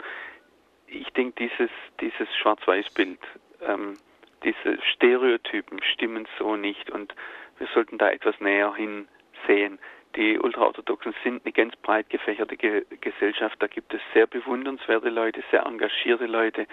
Ich 0.87 1.09
denke, 1.13 1.47
dieses, 1.47 1.71
dieses 2.01 2.27
Schwarz-Weiß-Bild, 2.37 3.19
ähm, 3.65 3.97
diese 4.43 4.77
Stereotypen 4.93 5.81
stimmen 5.83 6.27
so 6.37 6.55
nicht 6.55 6.89
und 6.89 7.15
wir 7.57 7.67
sollten 7.73 7.97
da 7.97 8.09
etwas 8.09 8.39
näher 8.39 8.73
hinsehen. 8.75 9.79
Die 10.15 10.37
Ultraorthodoxen 10.37 11.15
sind 11.23 11.43
eine 11.43 11.53
ganz 11.53 11.75
breit 11.77 12.09
gefächerte 12.09 12.55
Ge 12.55 12.85
Gesellschaft. 13.01 13.55
Da 13.59 13.67
gibt 13.67 13.93
es 13.93 14.01
sehr 14.13 14.27
bewundernswerte 14.27 15.09
Leute, 15.09 15.43
sehr 15.49 15.65
engagierte 15.65 16.27
Leute. 16.27 16.67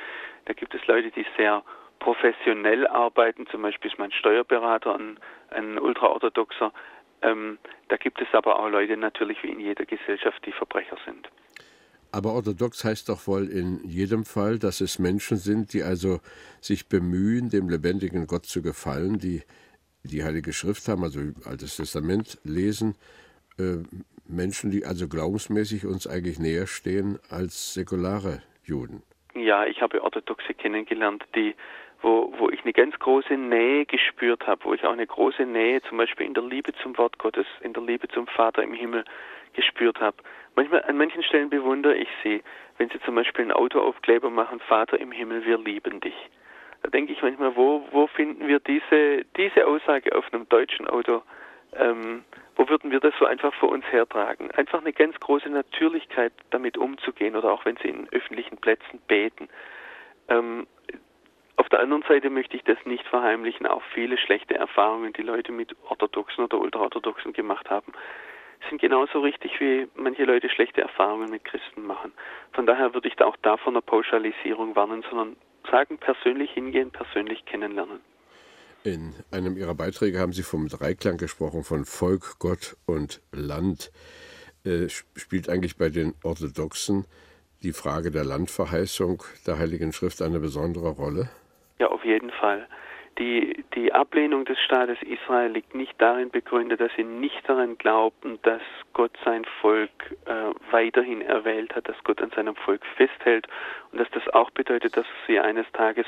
Da 0.44 0.52
gibt 0.52 0.74
es 0.74 0.86
Leute, 0.86 1.10
die 1.10 1.24
sehr 1.38 1.62
professionell 2.00 2.86
arbeiten. 2.86 3.46
Zum 3.46 3.62
Beispiel 3.62 3.90
ist 3.90 3.98
mein 3.98 4.12
Steuerberater 4.12 4.94
ein, 4.94 5.18
ein 5.50 5.78
Ultraorthodoxer. 5.78 6.72
Ähm, 7.22 7.58
da 7.88 7.96
gibt 7.96 8.20
es 8.20 8.28
aber 8.32 8.58
auch 8.58 8.68
Leute 8.68 8.96
natürlich 8.96 9.42
wie 9.42 9.50
in 9.50 9.60
jeder 9.60 9.84
Gesellschaft, 9.84 10.44
die 10.46 10.52
Verbrecher 10.52 10.96
sind. 11.04 11.28
Aber 12.12 12.32
orthodox 12.32 12.84
heißt 12.84 13.08
doch 13.08 13.26
wohl 13.26 13.48
in 13.48 13.80
jedem 13.84 14.24
Fall, 14.24 14.58
dass 14.58 14.80
es 14.80 14.98
Menschen 14.98 15.36
sind, 15.36 15.72
die 15.72 15.82
also 15.82 16.20
sich 16.60 16.88
bemühen, 16.88 17.50
dem 17.50 17.68
lebendigen 17.68 18.26
Gott 18.26 18.46
zu 18.46 18.62
gefallen, 18.62 19.18
die 19.18 19.42
die 20.02 20.24
Heilige 20.24 20.52
Schrift 20.52 20.88
haben, 20.88 21.04
also 21.04 21.20
Altes 21.44 21.76
Testament 21.76 22.38
lesen, 22.42 22.96
äh, 23.58 23.78
Menschen, 24.26 24.70
die 24.70 24.84
also 24.84 25.08
glaubensmäßig 25.08 25.86
uns 25.86 26.06
eigentlich 26.06 26.38
näher 26.38 26.66
stehen 26.66 27.18
als 27.28 27.74
säkulare 27.74 28.42
Juden. 28.64 29.02
Ja, 29.34 29.66
ich 29.66 29.80
habe 29.80 30.02
Orthodoxe 30.02 30.54
kennengelernt, 30.54 31.24
die 31.34 31.54
wo, 32.02 32.32
wo 32.38 32.48
ich 32.50 32.62
eine 32.62 32.72
ganz 32.72 32.98
große 32.98 33.34
Nähe 33.34 33.86
gespürt 33.86 34.46
habe, 34.46 34.64
wo 34.64 34.74
ich 34.74 34.84
auch 34.84 34.92
eine 34.92 35.06
große 35.06 35.44
Nähe 35.44 35.82
zum 35.82 35.98
Beispiel 35.98 36.26
in 36.26 36.34
der 36.34 36.44
Liebe 36.44 36.72
zum 36.74 36.96
Wort 36.98 37.18
Gottes, 37.18 37.46
in 37.60 37.72
der 37.72 37.82
Liebe 37.82 38.08
zum 38.08 38.26
Vater 38.26 38.62
im 38.62 38.72
Himmel 38.72 39.04
gespürt 39.52 40.00
habe. 40.00 40.16
Manchmal, 40.56 40.82
an 40.84 40.96
manchen 40.96 41.22
Stellen 41.22 41.50
bewundere 41.50 41.96
ich 41.96 42.08
sie, 42.22 42.42
wenn 42.78 42.88
sie 42.88 43.00
zum 43.00 43.14
Beispiel 43.14 43.42
einen 43.42 43.52
Autoaufkleber 43.52 44.30
machen, 44.30 44.60
Vater 44.60 44.98
im 44.98 45.12
Himmel, 45.12 45.44
wir 45.44 45.58
lieben 45.58 46.00
dich. 46.00 46.14
Da 46.82 46.88
denke 46.88 47.12
ich 47.12 47.22
manchmal, 47.22 47.54
wo, 47.56 47.86
wo 47.90 48.06
finden 48.06 48.48
wir 48.48 48.58
diese, 48.60 49.24
diese 49.36 49.66
Aussage 49.66 50.16
auf 50.16 50.32
einem 50.32 50.48
deutschen 50.48 50.88
Auto? 50.88 51.22
Ähm, 51.76 52.24
wo 52.56 52.68
würden 52.68 52.90
wir 52.90 53.00
das 53.00 53.14
so 53.18 53.26
einfach 53.26 53.54
vor 53.54 53.70
uns 53.70 53.84
hertragen? 53.90 54.50
Einfach 54.52 54.80
eine 54.80 54.92
ganz 54.92 55.18
große 55.20 55.48
Natürlichkeit, 55.50 56.32
damit 56.50 56.78
umzugehen 56.78 57.36
oder 57.36 57.52
auch 57.52 57.64
wenn 57.64 57.76
sie 57.76 57.88
in 57.88 58.08
öffentlichen 58.12 58.56
Plätzen 58.56 59.00
beten. 59.06 59.48
Ähm, 60.28 60.66
auf 61.60 61.68
der 61.68 61.80
anderen 61.80 62.02
Seite 62.08 62.30
möchte 62.30 62.56
ich 62.56 62.64
das 62.64 62.78
nicht 62.86 63.06
verheimlichen. 63.06 63.66
Auch 63.66 63.82
viele 63.92 64.16
schlechte 64.16 64.54
Erfahrungen, 64.54 65.12
die 65.12 65.20
Leute 65.20 65.52
mit 65.52 65.76
Orthodoxen 65.90 66.42
oder 66.42 66.58
Ultraorthodoxen 66.58 67.34
gemacht 67.34 67.68
haben, 67.68 67.92
sind 68.70 68.80
genauso 68.80 69.20
richtig, 69.20 69.52
wie 69.60 69.86
manche 69.94 70.24
Leute 70.24 70.48
schlechte 70.48 70.80
Erfahrungen 70.80 71.30
mit 71.30 71.44
Christen 71.44 71.82
machen. 71.86 72.12
Von 72.52 72.64
daher 72.64 72.94
würde 72.94 73.08
ich 73.08 73.14
da 73.16 73.26
auch 73.26 73.36
da 73.42 73.58
von 73.58 73.74
einer 73.74 73.82
Pauschalisierung 73.82 74.74
warnen, 74.74 75.04
sondern 75.10 75.36
sagen, 75.70 75.98
persönlich 75.98 76.50
hingehen, 76.52 76.90
persönlich 76.92 77.44
kennenlernen. 77.44 78.00
In 78.82 79.12
einem 79.30 79.58
Ihrer 79.58 79.74
Beiträge 79.74 80.18
haben 80.18 80.32
Sie 80.32 80.42
vom 80.42 80.66
Dreiklang 80.68 81.18
gesprochen, 81.18 81.62
von 81.62 81.84
Volk, 81.84 82.38
Gott 82.38 82.78
und 82.86 83.20
Land. 83.32 83.92
Äh, 84.64 84.88
spielt 84.88 85.50
eigentlich 85.50 85.76
bei 85.76 85.90
den 85.90 86.14
Orthodoxen 86.24 87.04
die 87.62 87.74
Frage 87.74 88.10
der 88.10 88.24
Landverheißung 88.24 89.22
der 89.46 89.58
Heiligen 89.58 89.92
Schrift 89.92 90.22
eine 90.22 90.40
besondere 90.40 90.88
Rolle? 90.88 91.28
Ja, 91.80 91.88
auf 91.88 92.04
jeden 92.04 92.30
Fall. 92.30 92.68
Die, 93.18 93.64
die 93.74 93.90
Ablehnung 93.90 94.44
des 94.44 94.60
Staates 94.60 94.98
Israel 95.02 95.50
liegt 95.50 95.74
nicht 95.74 95.94
darin 95.96 96.28
begründet, 96.28 96.78
dass 96.78 96.92
sie 96.94 97.04
nicht 97.04 97.48
daran 97.48 97.78
glaubten, 97.78 98.38
dass 98.42 98.60
Gott 98.92 99.12
sein 99.24 99.46
Volk 99.62 99.90
äh, 100.26 100.52
weiterhin 100.70 101.22
erwählt 101.22 101.74
hat, 101.74 101.88
dass 101.88 101.96
Gott 102.04 102.20
an 102.20 102.30
seinem 102.36 102.54
Volk 102.54 102.84
festhält 102.96 103.48
und 103.90 103.98
dass 103.98 104.10
das 104.10 104.28
auch 104.28 104.50
bedeutet, 104.50 104.94
dass 104.94 105.06
sie 105.26 105.40
eines 105.40 105.64
Tages 105.72 106.04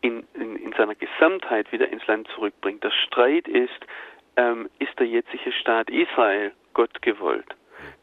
in, 0.00 0.26
in, 0.32 0.56
in 0.56 0.72
seiner 0.72 0.94
Gesamtheit 0.94 1.70
wieder 1.70 1.88
ins 1.90 2.06
Land 2.06 2.28
zurückbringt. 2.28 2.82
Der 2.82 2.92
Streit 2.92 3.46
ist, 3.48 3.86
ähm, 4.36 4.70
ist 4.78 4.98
der 4.98 5.06
jetzige 5.06 5.52
Staat 5.52 5.90
Israel 5.90 6.52
Gott 6.72 7.02
gewollt? 7.02 7.54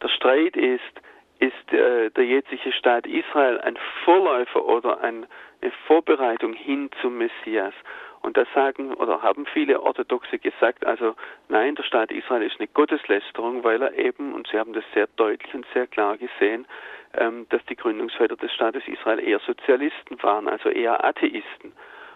Der 0.03 0.10
Streit 0.10 0.55
ist, 0.55 1.01
ist 1.39 1.73
äh, 1.73 2.10
der 2.12 2.25
jetzige 2.25 2.71
Staat 2.71 3.08
Israel 3.08 3.60
ein 3.62 3.78
Vorläufer 4.04 4.65
oder 4.65 5.02
ein, 5.02 5.25
eine 5.62 5.71
Vorbereitung 5.88 6.54
hin 6.54 6.89
zum 7.02 7.17
Messias. 7.17 7.73
Und 8.21 8.36
das 8.36 8.47
sagen 8.54 8.93
oder 8.93 9.21
haben 9.21 9.45
viele 9.45 9.82
Orthodoxe 9.82 10.39
gesagt, 10.39 10.86
also 10.86 11.15
nein, 11.47 11.75
der 11.75 11.84
Staat 11.84 12.12
Israel 12.12 12.43
ist 12.43 12.60
eine 12.60 12.67
Gotteslästerung, 12.67 13.63
weil 13.63 13.82
er 13.82 13.97
eben, 13.97 14.34
und 14.34 14.47
sie 14.52 14.60
haben 14.60 14.73
das 14.73 14.84
sehr 14.93 15.08
deutlich 15.15 15.54
und 15.54 15.65
sehr 15.73 15.88
klar 15.88 16.17
gesehen, 16.17 16.67
ähm, 17.13 17.47
dass 17.49 17.63
die 17.65 17.78
Gründungsväter 17.78 18.36
des 18.36 18.54
Staates 18.54 18.84
Israel 18.88 19.19
eher 19.19 19.39
Sozialisten 19.39 20.21
waren, 20.21 20.49
also 20.49 20.69
eher 20.69 21.04
Atheisten 21.06 21.71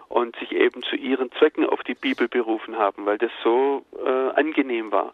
und 0.09 0.36
sich 0.36 0.51
eben 0.51 0.83
zu 0.83 0.95
ihren 0.95 1.31
Zwecken 1.31 1.65
auf 1.65 1.81
die 1.83 1.95
Bibel 1.95 2.27
berufen 2.27 2.77
haben, 2.77 3.05
weil 3.05 3.17
das 3.17 3.31
so 3.41 3.86
äh, 4.05 4.39
angenehm 4.39 4.91
war. 4.91 5.13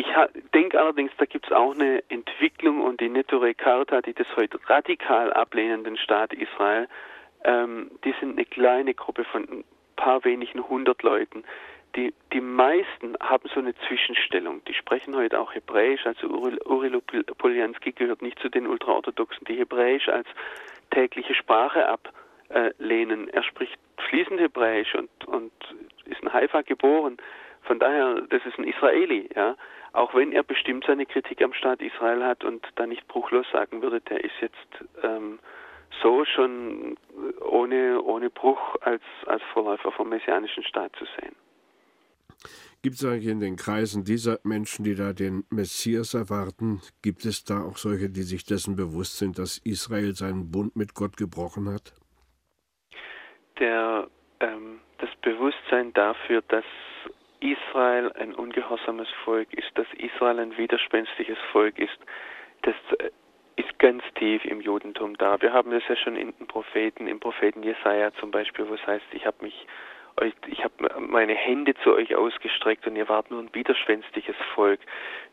Ich 0.00 0.06
denke 0.54 0.80
allerdings, 0.80 1.10
da 1.18 1.24
gibt 1.24 1.46
es 1.46 1.52
auch 1.52 1.74
eine 1.74 2.04
Entwicklung 2.08 2.80
und 2.82 3.00
die 3.00 3.08
Nettore 3.08 3.52
Carta, 3.52 4.00
die 4.00 4.14
das 4.14 4.28
heute 4.36 4.58
radikal 4.66 5.32
ablehnen, 5.32 5.82
den 5.82 5.96
Staat 5.96 6.32
Israel, 6.32 6.88
ähm, 7.42 7.90
die 8.04 8.14
sind 8.20 8.32
eine 8.32 8.44
kleine 8.44 8.94
Gruppe 8.94 9.24
von 9.24 9.42
ein 9.42 9.64
paar 9.96 10.24
wenigen 10.24 10.68
hundert 10.68 11.02
Leuten. 11.02 11.42
Die, 11.96 12.14
die 12.32 12.40
meisten 12.40 13.16
haben 13.20 13.48
so 13.52 13.58
eine 13.58 13.74
Zwischenstellung. 13.88 14.62
Die 14.66 14.74
sprechen 14.74 15.16
heute 15.16 15.40
auch 15.40 15.52
Hebräisch. 15.52 16.06
Also 16.06 16.28
Uri 16.28 17.00
Poljanski 17.38 17.90
gehört 17.90 18.22
nicht 18.22 18.38
zu 18.38 18.48
den 18.48 18.68
Ultraorthodoxen, 18.68 19.44
die 19.46 19.56
Hebräisch 19.56 20.08
als 20.08 20.28
tägliche 20.92 21.34
Sprache 21.34 21.88
ablehnen. 21.88 23.28
Er 23.30 23.42
spricht 23.42 23.78
fließend 24.08 24.38
Hebräisch 24.38 24.94
und, 24.94 25.10
und 25.26 25.52
ist 26.04 26.22
in 26.22 26.32
Haifa 26.32 26.62
geboren. 26.62 27.16
Von 27.62 27.80
daher, 27.80 28.20
das 28.30 28.46
ist 28.46 28.58
ein 28.58 28.64
Israeli, 28.64 29.28
ja. 29.34 29.56
Auch 29.92 30.14
wenn 30.14 30.32
er 30.32 30.42
bestimmt 30.42 30.84
seine 30.86 31.06
Kritik 31.06 31.42
am 31.42 31.52
Staat 31.52 31.80
Israel 31.80 32.24
hat 32.24 32.44
und 32.44 32.66
da 32.76 32.86
nicht 32.86 33.06
bruchlos 33.08 33.46
sagen 33.52 33.82
würde, 33.82 34.00
der 34.00 34.22
ist 34.22 34.34
jetzt 34.40 34.84
ähm, 35.02 35.38
so 36.02 36.24
schon 36.24 36.96
ohne, 37.40 38.02
ohne 38.02 38.30
Bruch 38.30 38.76
als, 38.80 39.02
als 39.26 39.42
Vorläufer 39.52 39.92
vom 39.92 40.10
messianischen 40.10 40.62
Staat 40.64 40.94
zu 40.96 41.04
sehen. 41.18 41.34
Gibt 42.82 42.94
es 42.94 43.04
eigentlich 43.04 43.26
in 43.26 43.40
den 43.40 43.56
Kreisen 43.56 44.04
dieser 44.04 44.38
Menschen, 44.44 44.84
die 44.84 44.94
da 44.94 45.12
den 45.12 45.44
Messias 45.50 46.14
erwarten, 46.14 46.80
gibt 47.02 47.24
es 47.24 47.44
da 47.44 47.62
auch 47.64 47.76
solche, 47.76 48.08
die 48.08 48.22
sich 48.22 48.44
dessen 48.44 48.76
bewusst 48.76 49.18
sind, 49.18 49.38
dass 49.38 49.58
Israel 49.58 50.14
seinen 50.14 50.52
Bund 50.52 50.76
mit 50.76 50.94
Gott 50.94 51.16
gebrochen 51.16 51.68
hat? 51.68 51.92
Der, 53.58 54.06
ähm, 54.38 54.78
das 54.98 55.10
Bewusstsein 55.22 55.92
dafür, 55.94 56.42
dass 56.42 56.64
Israel 57.40 58.12
ein 58.12 58.34
ungehorsames 58.34 59.08
Volk 59.24 59.52
ist, 59.52 59.70
dass 59.74 59.86
Israel 59.94 60.38
ein 60.38 60.56
widerspenstiges 60.56 61.38
Volk 61.52 61.78
ist, 61.78 61.98
das 62.62 62.74
äh, 62.98 63.10
ist 63.56 63.78
ganz 63.78 64.02
tief 64.14 64.44
im 64.44 64.60
Judentum 64.60 65.16
da. 65.16 65.40
Wir 65.40 65.52
haben 65.52 65.70
das 65.70 65.82
ja 65.88 65.96
schon 65.96 66.16
in 66.16 66.32
den 66.38 66.46
Propheten, 66.46 67.08
im 67.08 67.18
Propheten 67.18 67.62
Jesaja 67.62 68.12
zum 68.14 68.30
Beispiel, 68.30 68.68
wo 68.68 68.74
es 68.74 68.86
heißt, 68.86 69.06
ich 69.12 69.26
habe 69.26 69.36
mich 69.42 69.66
euch, 70.18 70.34
ich 70.46 70.62
habe 70.64 71.00
meine 71.00 71.34
Hände 71.34 71.74
zu 71.82 71.94
euch 71.94 72.14
ausgestreckt 72.14 72.86
und 72.86 72.96
ihr 72.96 73.08
wart 73.08 73.30
nur 73.30 73.40
ein 73.40 73.54
widerspenstiges 73.54 74.36
Volk. 74.54 74.80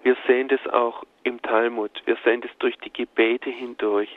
Wir 0.03 0.15
sehen 0.27 0.47
das 0.47 0.65
auch 0.71 1.03
im 1.23 1.41
Talmud. 1.41 1.91
Wir 2.05 2.17
sehen 2.23 2.41
das 2.41 2.51
durch 2.59 2.77
die 2.77 2.91
Gebete 2.91 3.49
hindurch. 3.49 4.09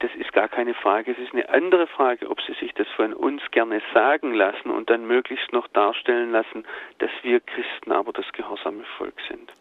Das 0.00 0.10
ist 0.18 0.32
gar 0.32 0.48
keine 0.48 0.74
Frage. 0.74 1.12
Es 1.12 1.18
ist 1.18 1.32
eine 1.32 1.48
andere 1.48 1.86
Frage, 1.86 2.28
ob 2.28 2.40
sie 2.42 2.54
sich 2.60 2.72
das 2.74 2.86
von 2.96 3.14
uns 3.14 3.42
gerne 3.50 3.80
sagen 3.94 4.34
lassen 4.34 4.70
und 4.70 4.90
dann 4.90 5.06
möglichst 5.06 5.52
noch 5.52 5.68
darstellen 5.68 6.30
lassen, 6.32 6.64
dass 6.98 7.10
wir 7.22 7.40
Christen 7.40 7.92
aber 7.92 8.12
das 8.12 8.30
gehorsame 8.32 8.84
Volk 8.98 9.14
sind. 9.28 9.52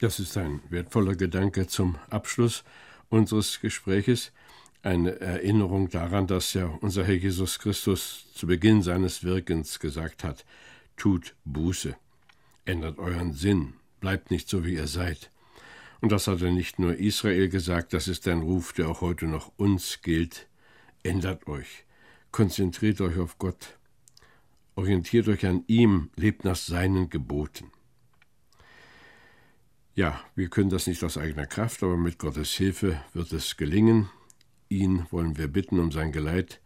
Das 0.00 0.18
ist 0.18 0.36
ein 0.36 0.60
wertvoller 0.70 1.14
Gedanke 1.14 1.66
zum 1.68 1.96
Abschluss 2.10 2.64
unseres 3.08 3.60
Gespräches 3.60 4.32
eine 4.84 5.18
Erinnerung 5.20 5.88
daran, 5.88 6.26
dass 6.26 6.52
ja 6.52 6.66
unser 6.66 7.04
Herr 7.04 7.14
Jesus 7.14 7.58
Christus 7.58 8.26
zu 8.34 8.46
Beginn 8.46 8.82
seines 8.82 9.24
Wirkens 9.24 9.80
gesagt 9.80 10.24
hat, 10.24 10.44
tut 10.96 11.34
Buße, 11.44 11.96
ändert 12.66 12.98
euren 12.98 13.32
Sinn, 13.32 13.74
bleibt 14.00 14.30
nicht 14.30 14.48
so, 14.48 14.64
wie 14.64 14.74
ihr 14.74 14.86
seid. 14.86 15.30
Und 16.02 16.12
das 16.12 16.26
hat 16.26 16.42
er 16.42 16.52
nicht 16.52 16.78
nur 16.78 16.96
Israel 16.96 17.48
gesagt, 17.48 17.94
das 17.94 18.08
ist 18.08 18.28
ein 18.28 18.42
Ruf, 18.42 18.74
der 18.74 18.90
auch 18.90 19.00
heute 19.00 19.26
noch 19.26 19.52
uns 19.56 20.02
gilt. 20.02 20.48
Ändert 21.02 21.46
euch, 21.46 21.84
konzentriert 22.30 23.00
euch 23.00 23.18
auf 23.18 23.38
Gott, 23.38 23.78
orientiert 24.74 25.28
euch 25.28 25.46
an 25.46 25.64
ihm, 25.66 26.10
lebt 26.16 26.44
nach 26.44 26.56
seinen 26.56 27.08
Geboten. 27.08 27.70
Ja, 29.94 30.20
wir 30.34 30.48
können 30.48 30.70
das 30.70 30.86
nicht 30.86 31.02
aus 31.04 31.16
eigener 31.16 31.46
Kraft, 31.46 31.82
aber 31.82 31.96
mit 31.96 32.18
Gottes 32.18 32.50
Hilfe 32.50 33.00
wird 33.14 33.32
es 33.32 33.56
gelingen. 33.56 34.10
Ihn 34.74 35.06
wollen 35.10 35.38
wir 35.38 35.46
bitten 35.46 35.78
um 35.78 35.92
sein 35.92 36.10
Geleit. 36.10 36.60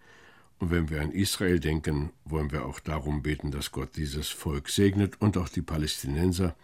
Und 0.58 0.70
wenn 0.70 0.88
wir 0.88 1.02
an 1.02 1.12
Israel 1.12 1.60
denken, 1.60 2.10
wollen 2.24 2.50
wir 2.50 2.64
auch 2.64 2.80
darum 2.80 3.22
beten, 3.22 3.50
dass 3.50 3.70
Gott 3.70 3.96
dieses 3.96 4.28
Volk 4.30 4.70
segnet 4.70 5.20
und 5.20 5.36
auch 5.36 5.50
die 5.50 5.60
Palästinenser 5.62 6.56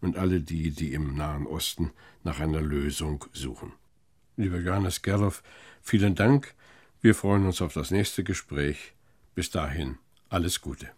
und 0.00 0.16
alle 0.16 0.40
die, 0.40 0.72
die 0.72 0.92
im 0.92 1.14
Nahen 1.14 1.46
Osten 1.46 1.92
nach 2.24 2.40
einer 2.40 2.60
Lösung 2.60 3.24
suchen. 3.32 3.72
Lieber 4.36 4.58
Johannes 4.58 5.02
Gerloff, 5.02 5.42
vielen 5.82 6.16
Dank. 6.16 6.54
Wir 7.00 7.14
freuen 7.14 7.46
uns 7.46 7.62
auf 7.62 7.72
das 7.72 7.92
nächste 7.92 8.24
Gespräch. 8.24 8.92
Bis 9.36 9.50
dahin 9.50 9.98
alles 10.28 10.60
Gute. 10.60 10.97